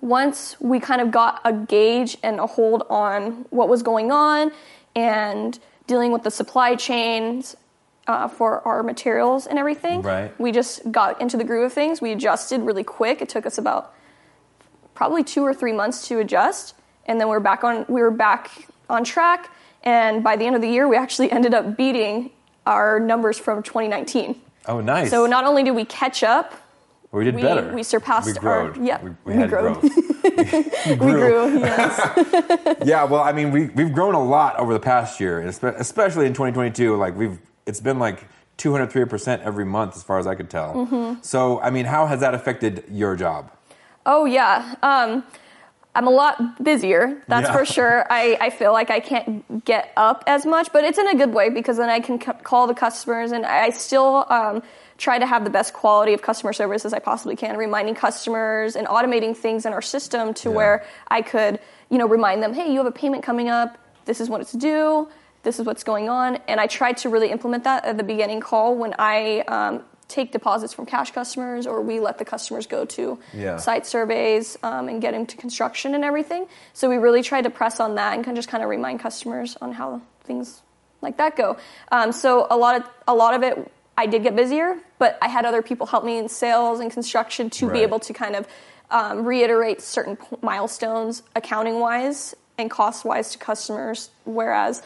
once 0.00 0.56
we 0.60 0.78
kind 0.80 1.00
of 1.00 1.10
got 1.10 1.40
a 1.44 1.52
gauge 1.52 2.16
and 2.22 2.38
a 2.40 2.46
hold 2.46 2.84
on 2.88 3.46
what 3.50 3.68
was 3.68 3.82
going 3.82 4.10
on 4.12 4.52
and 4.94 5.58
dealing 5.86 6.12
with 6.12 6.22
the 6.22 6.30
supply 6.30 6.74
chains 6.76 7.56
uh, 8.06 8.26
for 8.28 8.66
our 8.66 8.82
materials 8.82 9.46
and 9.46 9.58
everything, 9.58 10.02
Right. 10.02 10.38
we 10.40 10.52
just 10.52 10.90
got 10.90 11.20
into 11.20 11.36
the 11.36 11.44
groove 11.44 11.64
of 11.66 11.72
things. 11.72 12.00
We 12.00 12.12
adjusted 12.12 12.62
really 12.62 12.84
quick. 12.84 13.20
It 13.20 13.28
took 13.28 13.44
us 13.44 13.58
about 13.58 13.92
probably 14.94 15.22
two 15.24 15.42
or 15.42 15.52
three 15.54 15.72
months 15.72 16.08
to 16.08 16.18
adjust, 16.18 16.74
and 17.06 17.20
then 17.20 17.28
we 17.28 17.32
were 17.32 17.40
back 17.40 17.64
on. 17.64 17.84
We 17.88 18.00
were 18.00 18.10
back 18.10 18.50
on 18.88 19.04
track, 19.04 19.50
and 19.82 20.24
by 20.24 20.36
the 20.36 20.44
end 20.46 20.56
of 20.56 20.62
the 20.62 20.68
year, 20.68 20.88
we 20.88 20.96
actually 20.96 21.30
ended 21.38 21.54
up 21.54 21.76
beating 21.76 22.30
our 22.66 22.98
numbers 23.00 23.38
from 23.38 23.62
2019. 23.62 24.40
Oh, 24.66 24.80
nice. 24.80 25.10
So 25.10 25.26
not 25.26 25.44
only 25.44 25.62
did 25.62 25.70
we 25.72 25.84
catch 25.84 26.22
up, 26.22 26.54
we 27.10 27.24
did 27.24 27.36
we- 27.36 27.42
better. 27.42 27.72
we 27.74 27.82
surpassed 27.82 28.40
we 28.40 28.48
our- 28.48 28.74
yeah, 28.80 29.02
we, 29.02 29.10
we 29.10 29.16
we 29.24 29.34
had 29.34 29.48
growed. 29.50 29.80
growth. 29.80 29.92
we 30.88 30.96
grew. 30.96 31.58
Yes. 31.60 32.76
yeah, 32.84 33.04
well, 33.04 33.22
I 33.22 33.32
mean, 33.32 33.50
we 33.50 33.66
we've 33.68 33.92
grown 33.92 34.14
a 34.14 34.22
lot 34.24 34.56
over 34.58 34.72
the 34.72 34.80
past 34.80 35.18
year, 35.20 35.40
and 35.40 35.48
especially 35.48 36.26
in 36.26 36.32
2022. 36.34 36.96
Like 36.96 37.16
we've, 37.16 37.38
it's 37.66 37.80
been 37.80 37.98
like 37.98 38.24
203 38.58 39.04
percent 39.06 39.42
every 39.42 39.64
month, 39.64 39.96
as 39.96 40.02
far 40.02 40.18
as 40.18 40.26
I 40.26 40.34
could 40.34 40.50
tell. 40.50 40.74
Mm-hmm. 40.74 41.20
So, 41.22 41.60
I 41.60 41.70
mean, 41.70 41.86
how 41.86 42.06
has 42.06 42.20
that 42.20 42.34
affected 42.34 42.84
your 42.90 43.16
job? 43.16 43.50
Oh 44.06 44.24
yeah. 44.26 44.74
Um, 44.82 45.24
I'm 45.94 46.06
a 46.06 46.10
lot 46.10 46.62
busier, 46.62 47.22
that's 47.26 47.48
Yeah. 47.48 47.56
for 47.56 47.64
sure. 47.64 48.06
I, 48.08 48.36
I 48.40 48.50
feel 48.50 48.72
like 48.72 48.88
I 48.90 49.00
can't 49.00 49.64
get 49.64 49.90
up 49.96 50.22
as 50.28 50.46
much, 50.46 50.72
but 50.72 50.84
it's 50.84 50.98
in 50.98 51.08
a 51.08 51.16
good 51.16 51.32
way 51.34 51.48
because 51.50 51.76
then 51.78 51.88
I 51.88 51.98
can 51.98 52.20
c- 52.20 52.30
call 52.44 52.68
the 52.68 52.74
customers 52.74 53.32
and 53.32 53.44
I 53.44 53.70
still 53.70 54.24
um, 54.28 54.62
try 54.98 55.18
to 55.18 55.26
have 55.26 55.44
the 55.44 55.50
best 55.50 55.72
quality 55.72 56.12
of 56.12 56.20
customer 56.22 56.52
service 56.52 56.84
as 56.84 56.92
I 56.92 56.98
possibly 56.98 57.36
can, 57.36 57.56
reminding 57.56 57.94
customers 57.94 58.76
and 58.76 58.86
automating 58.86 59.36
things 59.36 59.64
in 59.64 59.72
our 59.72 59.80
system 59.82 60.34
to 60.34 60.50
Yeah. 60.50 60.54
where 60.56 60.84
I 61.08 61.22
could, 61.22 61.60
you 61.88 61.98
know, 61.98 62.06
remind 62.08 62.42
them, 62.42 62.52
hey, 62.52 62.70
you 62.72 62.78
have 62.78 62.86
a 62.86 62.90
payment 62.92 63.22
coming 63.22 63.48
up. 63.48 63.78
This 64.04 64.20
is 64.20 64.28
what 64.28 64.40
it's 64.40 64.52
due. 64.52 65.08
This 65.44 65.60
is 65.60 65.66
what's 65.66 65.84
going 65.84 66.08
on. 66.08 66.38
And 66.48 66.60
I 66.60 66.66
tried 66.66 66.96
to 66.98 67.08
really 67.08 67.30
implement 67.30 67.64
that 67.64 67.84
at 67.84 67.96
the 67.96 68.02
beginning 68.02 68.40
call 68.40 68.74
when 68.74 68.94
I 68.98 69.40
um, 69.46 69.84
take 70.08 70.32
deposits 70.32 70.72
from 70.72 70.84
cash 70.84 71.12
customers 71.12 71.66
or 71.66 71.80
we 71.80 72.00
let 72.00 72.18
the 72.18 72.24
customers 72.24 72.66
go 72.66 72.84
to 72.86 73.18
Yeah. 73.32 73.56
site 73.58 73.86
surveys 73.86 74.58
um, 74.64 74.88
and 74.88 75.00
get 75.00 75.14
into 75.14 75.36
construction 75.36 75.94
and 75.94 76.02
everything. 76.04 76.46
So 76.72 76.88
we 76.88 76.96
really 76.96 77.22
tried 77.22 77.42
to 77.42 77.50
press 77.50 77.78
on 77.78 77.94
that 77.94 78.14
and 78.14 78.24
kind 78.24 78.36
of 78.36 78.38
just 78.42 78.48
kind 78.48 78.64
of 78.64 78.68
remind 78.68 78.98
customers 79.00 79.56
on 79.60 79.72
how 79.72 80.00
things 80.24 80.60
like 81.02 81.18
that 81.18 81.36
go. 81.36 81.56
Um, 81.92 82.10
so 82.10 82.48
a 82.50 82.56
lot 82.56 82.74
of 82.76 82.82
a 83.06 83.14
lot 83.14 83.34
of 83.34 83.42
it, 83.44 83.70
I 83.98 84.06
did 84.06 84.22
get 84.22 84.34
busier, 84.36 84.78
but 84.98 85.18
I 85.20 85.28
had 85.28 85.44
other 85.44 85.60
people 85.60 85.86
help 85.86 86.04
me 86.04 86.16
in 86.18 86.28
sales 86.28 86.78
and 86.80 86.88
construction 86.90 87.50
to 87.58 87.66
Right. 87.66 87.72
be 87.74 87.82
able 87.82 87.98
to 88.00 88.12
kind 88.14 88.34
of 88.36 88.46
um, 88.90 89.24
reiterate 89.26 89.82
certain 89.82 90.16
milestones, 90.40 91.22
accounting 91.36 91.80
wise 91.80 92.34
and 92.56 92.70
cost 92.70 93.04
wise 93.04 93.32
to 93.32 93.38
customers. 93.38 94.10
Whereas, 94.24 94.82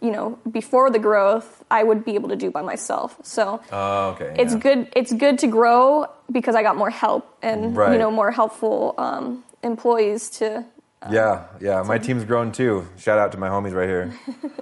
you 0.00 0.10
know, 0.10 0.38
before 0.50 0.90
the 0.90 0.98
growth, 0.98 1.62
I 1.70 1.82
would 1.82 2.04
be 2.04 2.14
able 2.14 2.28
to 2.30 2.36
do 2.36 2.50
by 2.50 2.62
myself. 2.62 3.16
So 3.24 3.60
Oh, 3.72 4.10
okay. 4.14 4.34
it's 4.38 4.54
good 4.54 4.88
it's 4.96 5.12
good 5.12 5.36
to 5.40 5.48
grow 5.48 6.06
because 6.30 6.54
I 6.54 6.62
got 6.62 6.76
more 6.76 6.90
help 6.90 7.24
and 7.42 7.76
Right. 7.76 7.92
you 7.92 7.98
know 7.98 8.10
more 8.10 8.30
helpful 8.30 8.94
um, 8.96 9.44
employees 9.62 10.30
to 10.38 10.64
Yeah, 11.10 11.46
yeah. 11.60 11.82
My 11.82 11.98
team's 11.98 12.24
grown 12.24 12.52
too. 12.52 12.86
Shout 12.96 13.18
out 13.18 13.32
to 13.32 13.38
my 13.38 13.48
homies 13.48 13.74
right 13.74 13.88
here. 13.88 14.06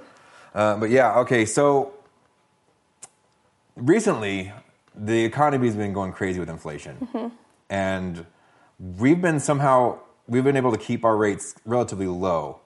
uh, 0.55 0.75
but 0.81 0.89
yeah, 0.89 1.19
okay. 1.23 1.45
So 1.45 1.93
recently, 3.81 4.51
the 4.95 5.25
economy's 5.25 5.75
been 5.75 5.93
going 5.93 6.13
crazy 6.13 6.39
with 6.39 6.49
inflation, 6.49 7.31
and 7.69 8.25
we've 8.79 9.21
been 9.21 9.39
somehow 9.39 9.99
we've 10.27 10.43
been 10.43 10.57
able 10.57 10.71
to 10.71 10.77
keep 10.77 11.03
our 11.03 11.17
rates 11.17 11.55
relatively 11.65 12.07
low. 12.07 12.61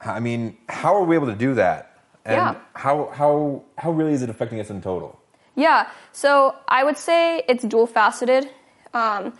I 0.00 0.20
mean, 0.20 0.58
how 0.68 0.94
are 0.94 1.04
we 1.04 1.16
able 1.16 1.26
to 1.26 1.34
do 1.34 1.54
that? 1.54 1.98
And 2.24 2.36
Yeah. 2.36 2.54
how 2.74 3.10
how 3.12 3.62
how 3.78 3.90
really 3.90 4.12
is 4.12 4.22
it 4.22 4.30
affecting 4.30 4.60
us 4.60 4.70
in 4.70 4.80
total? 4.80 5.18
yeah 5.56 5.88
so 6.10 6.52
I 6.66 6.82
would 6.82 6.98
say 6.98 7.42
it's 7.48 7.62
dual 7.62 7.86
faceted 7.86 8.50
um, 8.92 9.32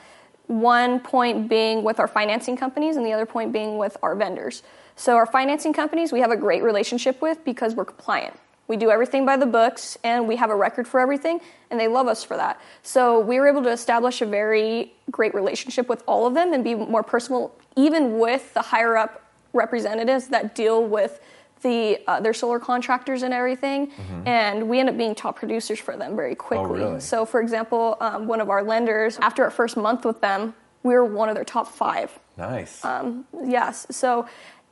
one 0.47 1.01
point 1.01 1.49
being 1.49 1.83
with 1.83 1.99
our 1.99 2.07
financing 2.07 2.57
companies 2.57 2.95
and 2.97 3.05
the 3.05 3.13
other 3.13 3.27
point 3.27 3.53
being 3.53 3.79
with 3.79 3.97
our 4.01 4.15
vendors 4.15 4.63
so 4.95 5.17
our 5.17 5.27
financing 5.27 5.73
companies 5.73 6.13
we 6.13 6.21
have 6.21 6.31
a 6.31 6.37
great 6.37 6.63
relationship 6.63 7.21
with 7.21 7.45
because 7.45 7.75
we're 7.75 7.85
compliant 7.85 8.35
we 8.67 8.77
do 8.77 8.91
everything 8.91 9.27
by 9.27 9.37
the 9.37 9.47
books 9.47 9.99
and 10.03 10.27
we 10.27 10.37
have 10.37 10.51
a 10.51 10.57
record 10.57 10.89
for 10.89 11.01
everything 11.01 11.41
and 11.71 11.79
they 11.79 11.89
love 11.89 12.07
us 12.07 12.25
for 12.25 12.37
that. 12.37 12.61
So 12.83 13.21
we 13.21 13.39
were 13.39 13.49
able 13.49 13.63
to 13.63 13.71
establish 13.71 14.23
a 14.23 14.27
very 14.27 14.93
great 15.11 15.35
relationship 15.35 15.89
with 15.89 16.03
all 16.07 16.27
of 16.27 16.35
them 16.35 16.53
and 16.53 16.65
be 16.65 16.75
more 16.75 17.03
personal 17.03 17.53
even 17.77 18.19
with 18.19 18.55
the 18.55 18.63
higher 18.63 18.97
up 18.97 19.23
representatives 19.53 20.29
that 20.29 20.55
deal 20.55 20.85
with 20.85 21.21
the 21.63 21.99
uh, 22.07 22.21
their 22.21 22.35
solar 22.35 22.59
contractors 22.59 23.23
and 23.23 23.33
everything. 23.35 23.91
And 24.27 24.69
we 24.69 24.81
end 24.81 24.89
up 24.89 24.97
being 24.97 25.15
top 25.15 25.37
producers 25.37 25.79
for 25.79 25.97
them 25.97 26.15
very 26.15 26.35
quickly. 26.35 26.81
really? 26.81 27.01
so 27.01 27.25
for 27.25 27.41
example 27.41 27.97
um, 28.01 28.27
one 28.27 28.41
of 28.41 28.51
our 28.51 28.63
lenders 28.63 29.19
after 29.19 29.45
our 29.45 29.51
first 29.51 29.77
month 29.77 30.05
with 30.05 30.21
them 30.21 30.55
we 30.83 30.93
were 30.95 31.05
one 31.05 31.29
of 31.29 31.35
their 31.35 31.45
top 31.45 31.69
five. 31.69 32.19
Nice. 32.37 32.85
um, 32.85 33.25
yes. 33.45 33.87
So 33.91 34.27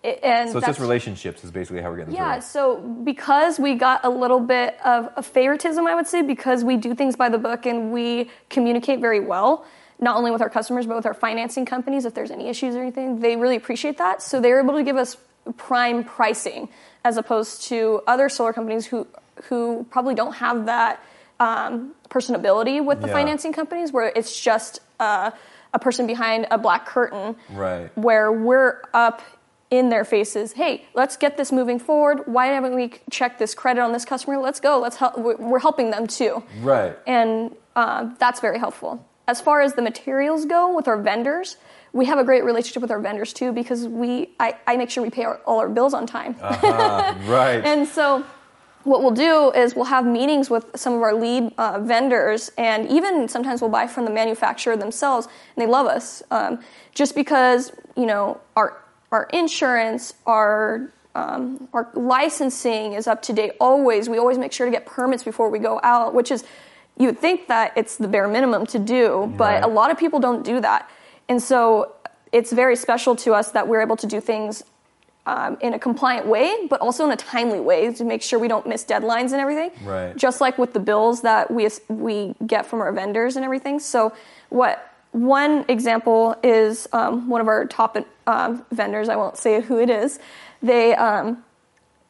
and 0.04 0.50
so 0.50 0.58
it's 0.58 0.66
just 0.66 0.80
relationships 0.80 1.44
is 1.44 1.50
basically 1.50 1.80
how 1.80 1.90
we're 1.90 1.96
getting 1.98 2.12
the 2.12 2.18
yeah, 2.18 2.40
so 2.40 2.76
because 3.04 3.58
we 3.60 3.74
got 3.74 4.04
a 4.04 4.10
little 4.10 4.40
bit 4.40 4.76
of 4.84 5.10
a 5.16 5.22
favoritism, 5.22 5.86
I 5.86 5.94
would 5.94 6.06
say, 6.08 6.22
because 6.22 6.64
we 6.64 6.76
do 6.76 6.94
things 6.94 7.14
by 7.16 7.28
the 7.28 7.38
book 7.38 7.66
and 7.66 7.92
we 7.92 8.30
communicate 8.50 9.00
very 9.00 9.20
well, 9.20 9.64
not 10.00 10.16
only 10.16 10.30
with 10.32 10.42
our 10.42 10.50
customers, 10.50 10.86
but 10.86 10.96
with 10.96 11.06
our 11.06 11.14
financing 11.14 11.64
companies, 11.64 12.04
if 12.04 12.14
there's 12.14 12.32
any 12.32 12.48
issues 12.48 12.74
or 12.74 12.80
anything, 12.82 13.20
they 13.20 13.36
really 13.36 13.54
appreciate 13.56 13.98
that. 13.98 14.22
So 14.22 14.40
they're 14.40 14.58
able 14.60 14.74
to 14.74 14.82
give 14.82 14.96
us 14.96 15.16
prime 15.56 16.02
pricing 16.04 16.68
as 17.04 17.16
opposed 17.16 17.62
to 17.64 18.02
other 18.06 18.28
solar 18.28 18.52
companies 18.52 18.86
who, 18.86 19.06
who 19.44 19.86
probably 19.90 20.14
don't 20.16 20.34
have 20.34 20.66
that 20.66 21.02
um, 21.40 21.94
personability 22.10 22.84
with 22.84 23.00
the 23.00 23.06
Yeah. 23.08 23.12
financing 23.12 23.52
companies, 23.52 23.92
where 23.92 24.12
it's 24.14 24.40
just 24.40 24.80
uh, 25.00 25.30
a 25.74 25.78
person 25.78 26.06
behind 26.06 26.46
a 26.50 26.58
black 26.58 26.86
curtain 26.86 27.34
Right. 27.50 27.90
where 27.96 28.30
we're 28.32 28.82
up 28.94 29.22
in 29.72 29.88
their 29.88 30.04
faces. 30.04 30.52
Hey, 30.52 30.84
let's 30.92 31.16
get 31.16 31.38
this 31.38 31.50
moving 31.50 31.78
forward. 31.78 32.24
Why 32.26 32.48
haven't 32.48 32.74
we 32.74 32.92
checked 33.10 33.38
this 33.38 33.54
credit 33.54 33.80
on 33.80 33.90
this 33.92 34.04
customer? 34.04 34.36
Let's 34.36 34.60
go. 34.60 34.78
Let's 34.78 34.96
help. 34.96 35.16
We're 35.18 35.58
helping 35.60 35.90
them 35.90 36.06
too, 36.06 36.44
Right. 36.60 36.94
and 37.06 37.56
uh, 37.74 38.10
that's 38.18 38.38
very 38.40 38.58
helpful. 38.58 39.04
As 39.26 39.40
far 39.40 39.62
as 39.62 39.72
the 39.72 39.80
materials 39.82 40.44
go 40.44 40.76
with 40.76 40.86
our 40.88 41.00
vendors, 41.00 41.56
we 41.94 42.04
have 42.04 42.18
a 42.18 42.24
great 42.24 42.44
relationship 42.44 42.82
with 42.82 42.90
our 42.90 43.00
vendors 43.00 43.32
too 43.32 43.50
because 43.52 43.88
we 43.88 44.34
I, 44.38 44.56
I 44.66 44.76
make 44.76 44.90
sure 44.90 45.02
we 45.02 45.08
pay 45.10 45.24
our, 45.24 45.36
all 45.46 45.58
our 45.58 45.70
bills 45.70 45.94
on 45.94 46.06
time. 46.06 46.36
Uh, 46.40 47.14
right. 47.26 47.64
And 47.72 47.88
so, 47.88 48.26
what 48.84 49.00
we'll 49.00 49.12
do 49.30 49.52
is 49.52 49.74
we'll 49.74 49.86
have 49.86 50.04
meetings 50.04 50.50
with 50.50 50.66
some 50.74 50.92
of 50.92 51.00
our 51.02 51.14
lead 51.14 51.54
uh, 51.56 51.78
vendors, 51.80 52.50
and 52.58 52.90
even 52.90 53.26
sometimes 53.26 53.62
we'll 53.62 53.70
buy 53.70 53.86
from 53.86 54.04
the 54.04 54.10
manufacturer 54.10 54.76
themselves, 54.76 55.28
and 55.56 55.62
they 55.62 55.70
love 55.70 55.86
us 55.86 56.22
um, 56.30 56.58
just 56.94 57.14
because 57.14 57.72
you 57.96 58.04
know 58.04 58.38
our 58.54 58.81
our 59.12 59.28
insurance, 59.32 60.14
our 60.26 60.90
um, 61.14 61.68
our 61.74 61.90
licensing 61.94 62.94
is 62.94 63.06
up 63.06 63.20
to 63.22 63.32
date 63.34 63.52
always. 63.60 64.08
We 64.08 64.18
always 64.18 64.38
make 64.38 64.50
sure 64.52 64.64
to 64.66 64.72
get 64.72 64.86
permits 64.86 65.22
before 65.22 65.50
we 65.50 65.58
go 65.58 65.78
out, 65.82 66.14
which 66.14 66.30
is 66.30 66.42
you 66.96 67.06
would 67.06 67.18
think 67.18 67.48
that 67.48 67.72
it's 67.76 67.96
the 67.96 68.08
bare 68.08 68.26
minimum 68.28 68.64
to 68.66 68.78
do, 68.78 69.32
but 69.36 69.44
Right. 69.54 69.64
a 69.64 69.66
lot 69.68 69.90
of 69.90 69.98
people 69.98 70.20
don't 70.20 70.42
do 70.42 70.58
that, 70.60 70.88
and 71.28 71.42
so 71.42 71.92
it's 72.32 72.50
very 72.50 72.76
special 72.76 73.14
to 73.16 73.34
us 73.34 73.50
that 73.52 73.68
we're 73.68 73.82
able 73.82 73.96
to 73.96 74.06
do 74.06 74.20
things 74.20 74.62
um, 75.26 75.56
in 75.60 75.74
a 75.74 75.78
compliant 75.78 76.26
way, 76.26 76.66
but 76.68 76.80
also 76.80 77.04
in 77.04 77.12
a 77.12 77.16
timely 77.16 77.60
way 77.60 77.92
to 77.92 78.04
make 78.04 78.22
sure 78.22 78.38
we 78.38 78.48
don't 78.48 78.66
miss 78.66 78.82
deadlines 78.84 79.32
and 79.32 79.34
everything. 79.34 79.70
Right. 79.84 80.16
Just 80.16 80.40
like 80.40 80.56
with 80.58 80.72
the 80.72 80.80
bills 80.80 81.20
that 81.22 81.50
we 81.50 81.68
we 81.88 82.34
get 82.46 82.64
from 82.66 82.80
our 82.80 82.90
vendors 82.90 83.36
and 83.36 83.44
everything. 83.44 83.78
So 83.80 84.12
what 84.48 84.91
one 85.12 85.64
example 85.68 86.34
is 86.42 86.88
um, 86.92 87.28
one 87.28 87.40
of 87.40 87.48
our 87.48 87.66
top 87.66 87.96
um, 88.26 88.64
vendors. 88.72 89.08
I 89.08 89.16
won't 89.16 89.36
say 89.36 89.60
who 89.60 89.78
it 89.78 89.90
is. 89.90 90.18
They, 90.62 90.94
um, 90.94 91.44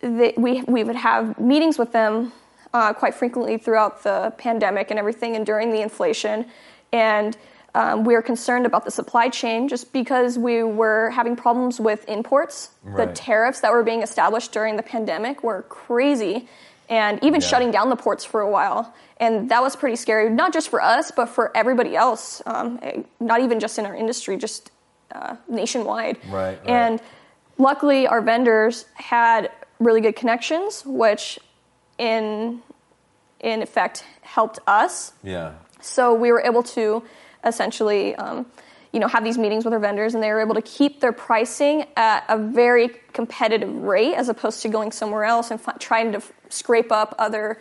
they 0.01 0.35
we 0.37 0.63
we 0.63 0.85
would 0.85 0.97
have 0.97 1.39
meetings 1.39 1.79
with 1.79 1.93
them 1.93 2.33
uh, 2.73 2.93
quite 2.93 3.15
frequently 3.15 3.59
throughout 3.59 4.03
the 4.03 4.33
pandemic 4.39 4.91
and 4.91 4.99
everything, 4.99 5.37
and 5.37 5.45
during 5.45 5.73
the 5.73 5.81
inflation, 5.81 6.47
and 6.93 7.37
um, 7.75 8.05
we 8.05 8.15
were 8.15 8.23
concerned 8.23 8.67
about 8.67 8.85
the 8.85 8.91
supply 8.91 9.29
chain 9.29 9.69
just 9.69 9.93
because 9.93 10.39
we 10.39 10.63
were 10.63 11.11
having 11.11 11.37
problems 11.37 11.81
with 11.81 12.07
imports. 12.09 12.71
The 12.97 13.07
tariffs 13.07 13.61
that 13.61 13.73
were 13.73 13.83
being 13.83 14.03
established 14.03 14.53
during 14.53 14.77
the 14.77 14.83
pandemic 14.83 15.43
were 15.43 15.63
crazy, 15.63 16.49
and 16.89 17.23
even 17.23 17.41
Yeah. 17.41 17.47
shutting 17.47 17.71
down 17.71 17.91
the 17.91 17.97
ports 17.97 18.25
for 18.25 18.41
a 18.41 18.51
while. 18.51 18.93
And 19.19 19.49
that 19.51 19.63
was 19.63 19.77
pretty 19.77 19.97
scary, 19.97 20.29
not 20.31 20.53
just 20.53 20.69
for 20.69 20.83
us, 20.83 21.11
but 21.11 21.27
for 21.29 21.57
everybody 21.57 21.95
else. 21.97 22.43
Um, 22.47 22.79
eh, 22.83 23.03
not 23.21 23.41
even 23.41 23.61
just 23.61 23.79
in 23.79 23.87
our 23.87 23.95
industry, 23.95 24.37
just 24.37 24.71
uh, 25.15 25.37
nationwide. 25.49 26.19
Right, 26.29 26.59
right. 26.59 26.59
And 26.67 27.01
luckily, 27.59 28.07
our 28.07 28.21
vendors 28.21 28.87
had 28.95 29.51
really 29.79 30.01
good 30.01 30.17
connections, 30.17 30.85
which 30.87 31.39
in 31.99 32.63
in 33.41 33.61
effect 33.61 34.05
helped 34.23 34.61
us 34.69 35.13
yeah. 35.25 35.55
so 35.81 36.15
we 36.15 36.31
were 36.31 36.41
able 36.41 36.63
to 36.63 37.03
essentially, 37.45 38.15
um, 38.15 38.47
you 38.93 39.01
know, 39.01 39.09
have 39.09 39.25
these 39.25 39.39
meetings 39.39 39.65
with 39.65 39.73
our 39.73 39.81
vendors, 39.81 40.15
and 40.15 40.23
they 40.23 40.31
were 40.31 40.41
able 40.41 40.55
to 40.55 40.63
keep 40.63 41.01
their 41.01 41.13
pricing 41.13 41.87
at 41.97 42.25
a 42.29 42.37
very 42.37 42.91
competitive 43.13 43.75
rate, 43.75 44.15
as 44.15 44.29
opposed 44.29 44.63
to 44.63 44.69
going 44.69 44.93
somewhere 44.93 45.25
else 45.25 45.51
and 45.51 45.61
fi- 45.61 45.73
trying 45.79 46.13
to 46.13 46.19
f- 46.19 46.33
scrape 46.51 46.93
up 46.93 47.15
other, 47.19 47.59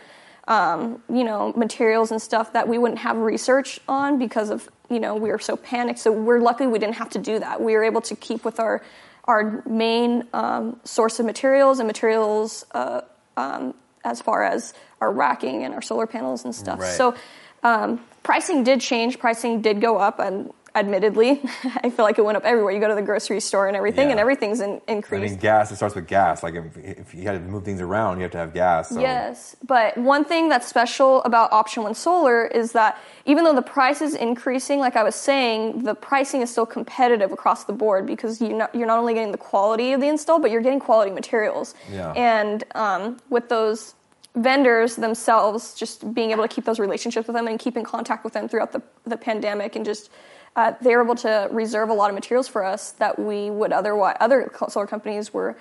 um, 0.48 1.02
you 1.10 1.24
know, 1.24 1.54
materials 1.56 2.12
and 2.12 2.22
stuff 2.22 2.52
that 2.54 2.68
we 2.68 2.78
wouldn't 2.78 3.00
have 3.00 3.16
research 3.18 3.80
on 3.88 4.20
because 4.20 4.50
of, 4.50 4.70
you 4.90 5.00
know, 5.00 5.16
we 5.16 5.30
were 5.30 5.40
so 5.40 5.56
panicked. 5.56 6.00
So 6.00 6.12
we're 6.12 6.42
lucky 6.42 6.68
we 6.68 6.80
didn't 6.80 6.96
have 6.96 7.12
to 7.12 7.20
do 7.20 7.40
that. 7.40 7.62
We 7.62 7.74
were 7.76 7.84
able 7.84 8.02
to 8.02 8.16
keep 8.16 8.44
with 8.44 8.60
our 8.60 8.82
our 9.26 9.64
main 9.68 10.28
um, 10.34 10.80
source 10.84 11.20
of 11.20 11.26
materials 11.26 11.80
and 11.80 11.88
materials 11.88 12.66
uh, 12.72 13.02
um, 13.38 13.74
as 14.04 14.20
far 14.20 14.44
as 14.44 14.74
our 15.00 15.12
racking 15.12 15.64
and 15.64 15.74
our 15.74 15.82
solar 15.82 16.08
panels 16.08 16.44
and 16.44 16.54
stuff. 16.56 16.80
Right. 16.80 16.92
So 16.92 17.16
um, 17.64 18.04
pricing 18.24 18.64
did 18.64 18.82
change. 18.82 19.20
Pricing 19.20 19.62
did 19.62 19.80
go 19.80 19.98
up, 19.98 20.20
and 20.20 20.52
admittedly, 20.74 21.42
I 21.84 21.90
feel 21.90 22.06
like 22.06 22.18
it 22.18 22.24
went 22.24 22.38
up 22.38 22.46
everywhere. 22.46 22.72
You 22.72 22.80
go 22.80 22.88
to 22.88 22.96
the 22.96 23.02
grocery 23.02 23.40
store 23.40 23.68
and 23.68 23.76
everything, 23.76 24.08
Yeah. 24.08 24.12
and 24.12 24.20
everything's 24.20 24.62
in, 24.62 24.82
I 24.88 25.02
mean, 25.12 25.36
gas. 25.36 25.72
It 25.72 25.76
starts 25.76 25.96
with 25.96 26.08
gas. 26.08 26.44
Like 26.44 26.56
if, 26.56 26.78
if 26.78 27.14
you 27.14 27.24
had 27.24 27.34
to 27.34 27.40
move 27.40 27.64
things 27.66 27.82
around, 27.82 28.18
you 28.18 28.24
have 28.24 28.32
to 28.32 28.38
have 28.38 28.54
gas. 28.54 28.90
So. 28.90 29.00
Yes, 29.00 29.56
but 29.66 29.98
one 29.98 30.24
thing 30.24 30.50
that's 30.50 30.68
special 30.68 31.24
about 31.24 31.52
Option 31.52 31.84
One 31.84 31.94
Solar 31.94 32.46
is 32.48 32.72
that 32.72 32.98
even 33.26 33.44
though 33.44 33.56
the 33.56 33.62
price 33.62 34.02
is 34.02 34.16
increasing, 34.16 34.80
like 34.80 34.96
I 34.96 35.04
was 35.04 35.16
saying, 35.16 35.84
the 35.84 35.96
pricing 35.96 36.42
is 36.42 36.50
still 36.50 36.66
competitive 36.66 37.32
across 37.32 37.66
the 37.66 37.74
board 37.74 38.08
because 38.08 38.42
you're 38.42 38.58
not, 38.58 38.74
you're 38.74 38.88
not 38.88 39.00
only 39.00 39.14
getting 39.14 39.32
the 39.32 39.38
quality 39.38 39.94
of 39.94 40.02
the 40.02 40.08
install, 40.08 40.40
but 40.40 40.52
you're 40.52 40.62
getting 40.62 40.80
quality 40.80 41.12
materials. 41.12 41.76
Yeah. 41.92 42.14
And 42.14 42.64
um, 42.76 43.18
with 43.30 43.50
those 43.50 43.96
vendors 44.36 44.96
themselves, 44.96 45.74
just 45.74 46.14
being 46.14 46.32
able 46.32 46.44
to 46.44 46.48
keep 46.48 46.64
those 46.64 46.80
relationships 46.80 47.28
with 47.28 47.36
them 47.36 47.48
and 47.48 47.60
keep 47.60 47.76
in 47.76 47.84
contact 47.84 48.24
with 48.24 48.34
them 48.34 48.48
throughout 48.48 48.72
the, 48.72 48.82
the 49.06 49.18
pandemic 49.18 49.76
and 49.76 49.84
just 49.84 50.10
uh, 50.56 50.74
they 50.82 50.96
were 50.96 51.04
able 51.04 51.16
to 51.16 51.48
reserve 51.52 51.90
a 51.90 51.94
lot 51.94 52.10
of 52.10 52.16
materials 52.16 52.48
for 52.48 52.64
us 52.64 52.92
that 52.94 53.18
we 53.18 53.50
would 53.50 53.72
otherwise 53.72 54.18
other 54.20 54.52
solar 54.70 54.88
companies 54.88 55.34
were 55.34 55.56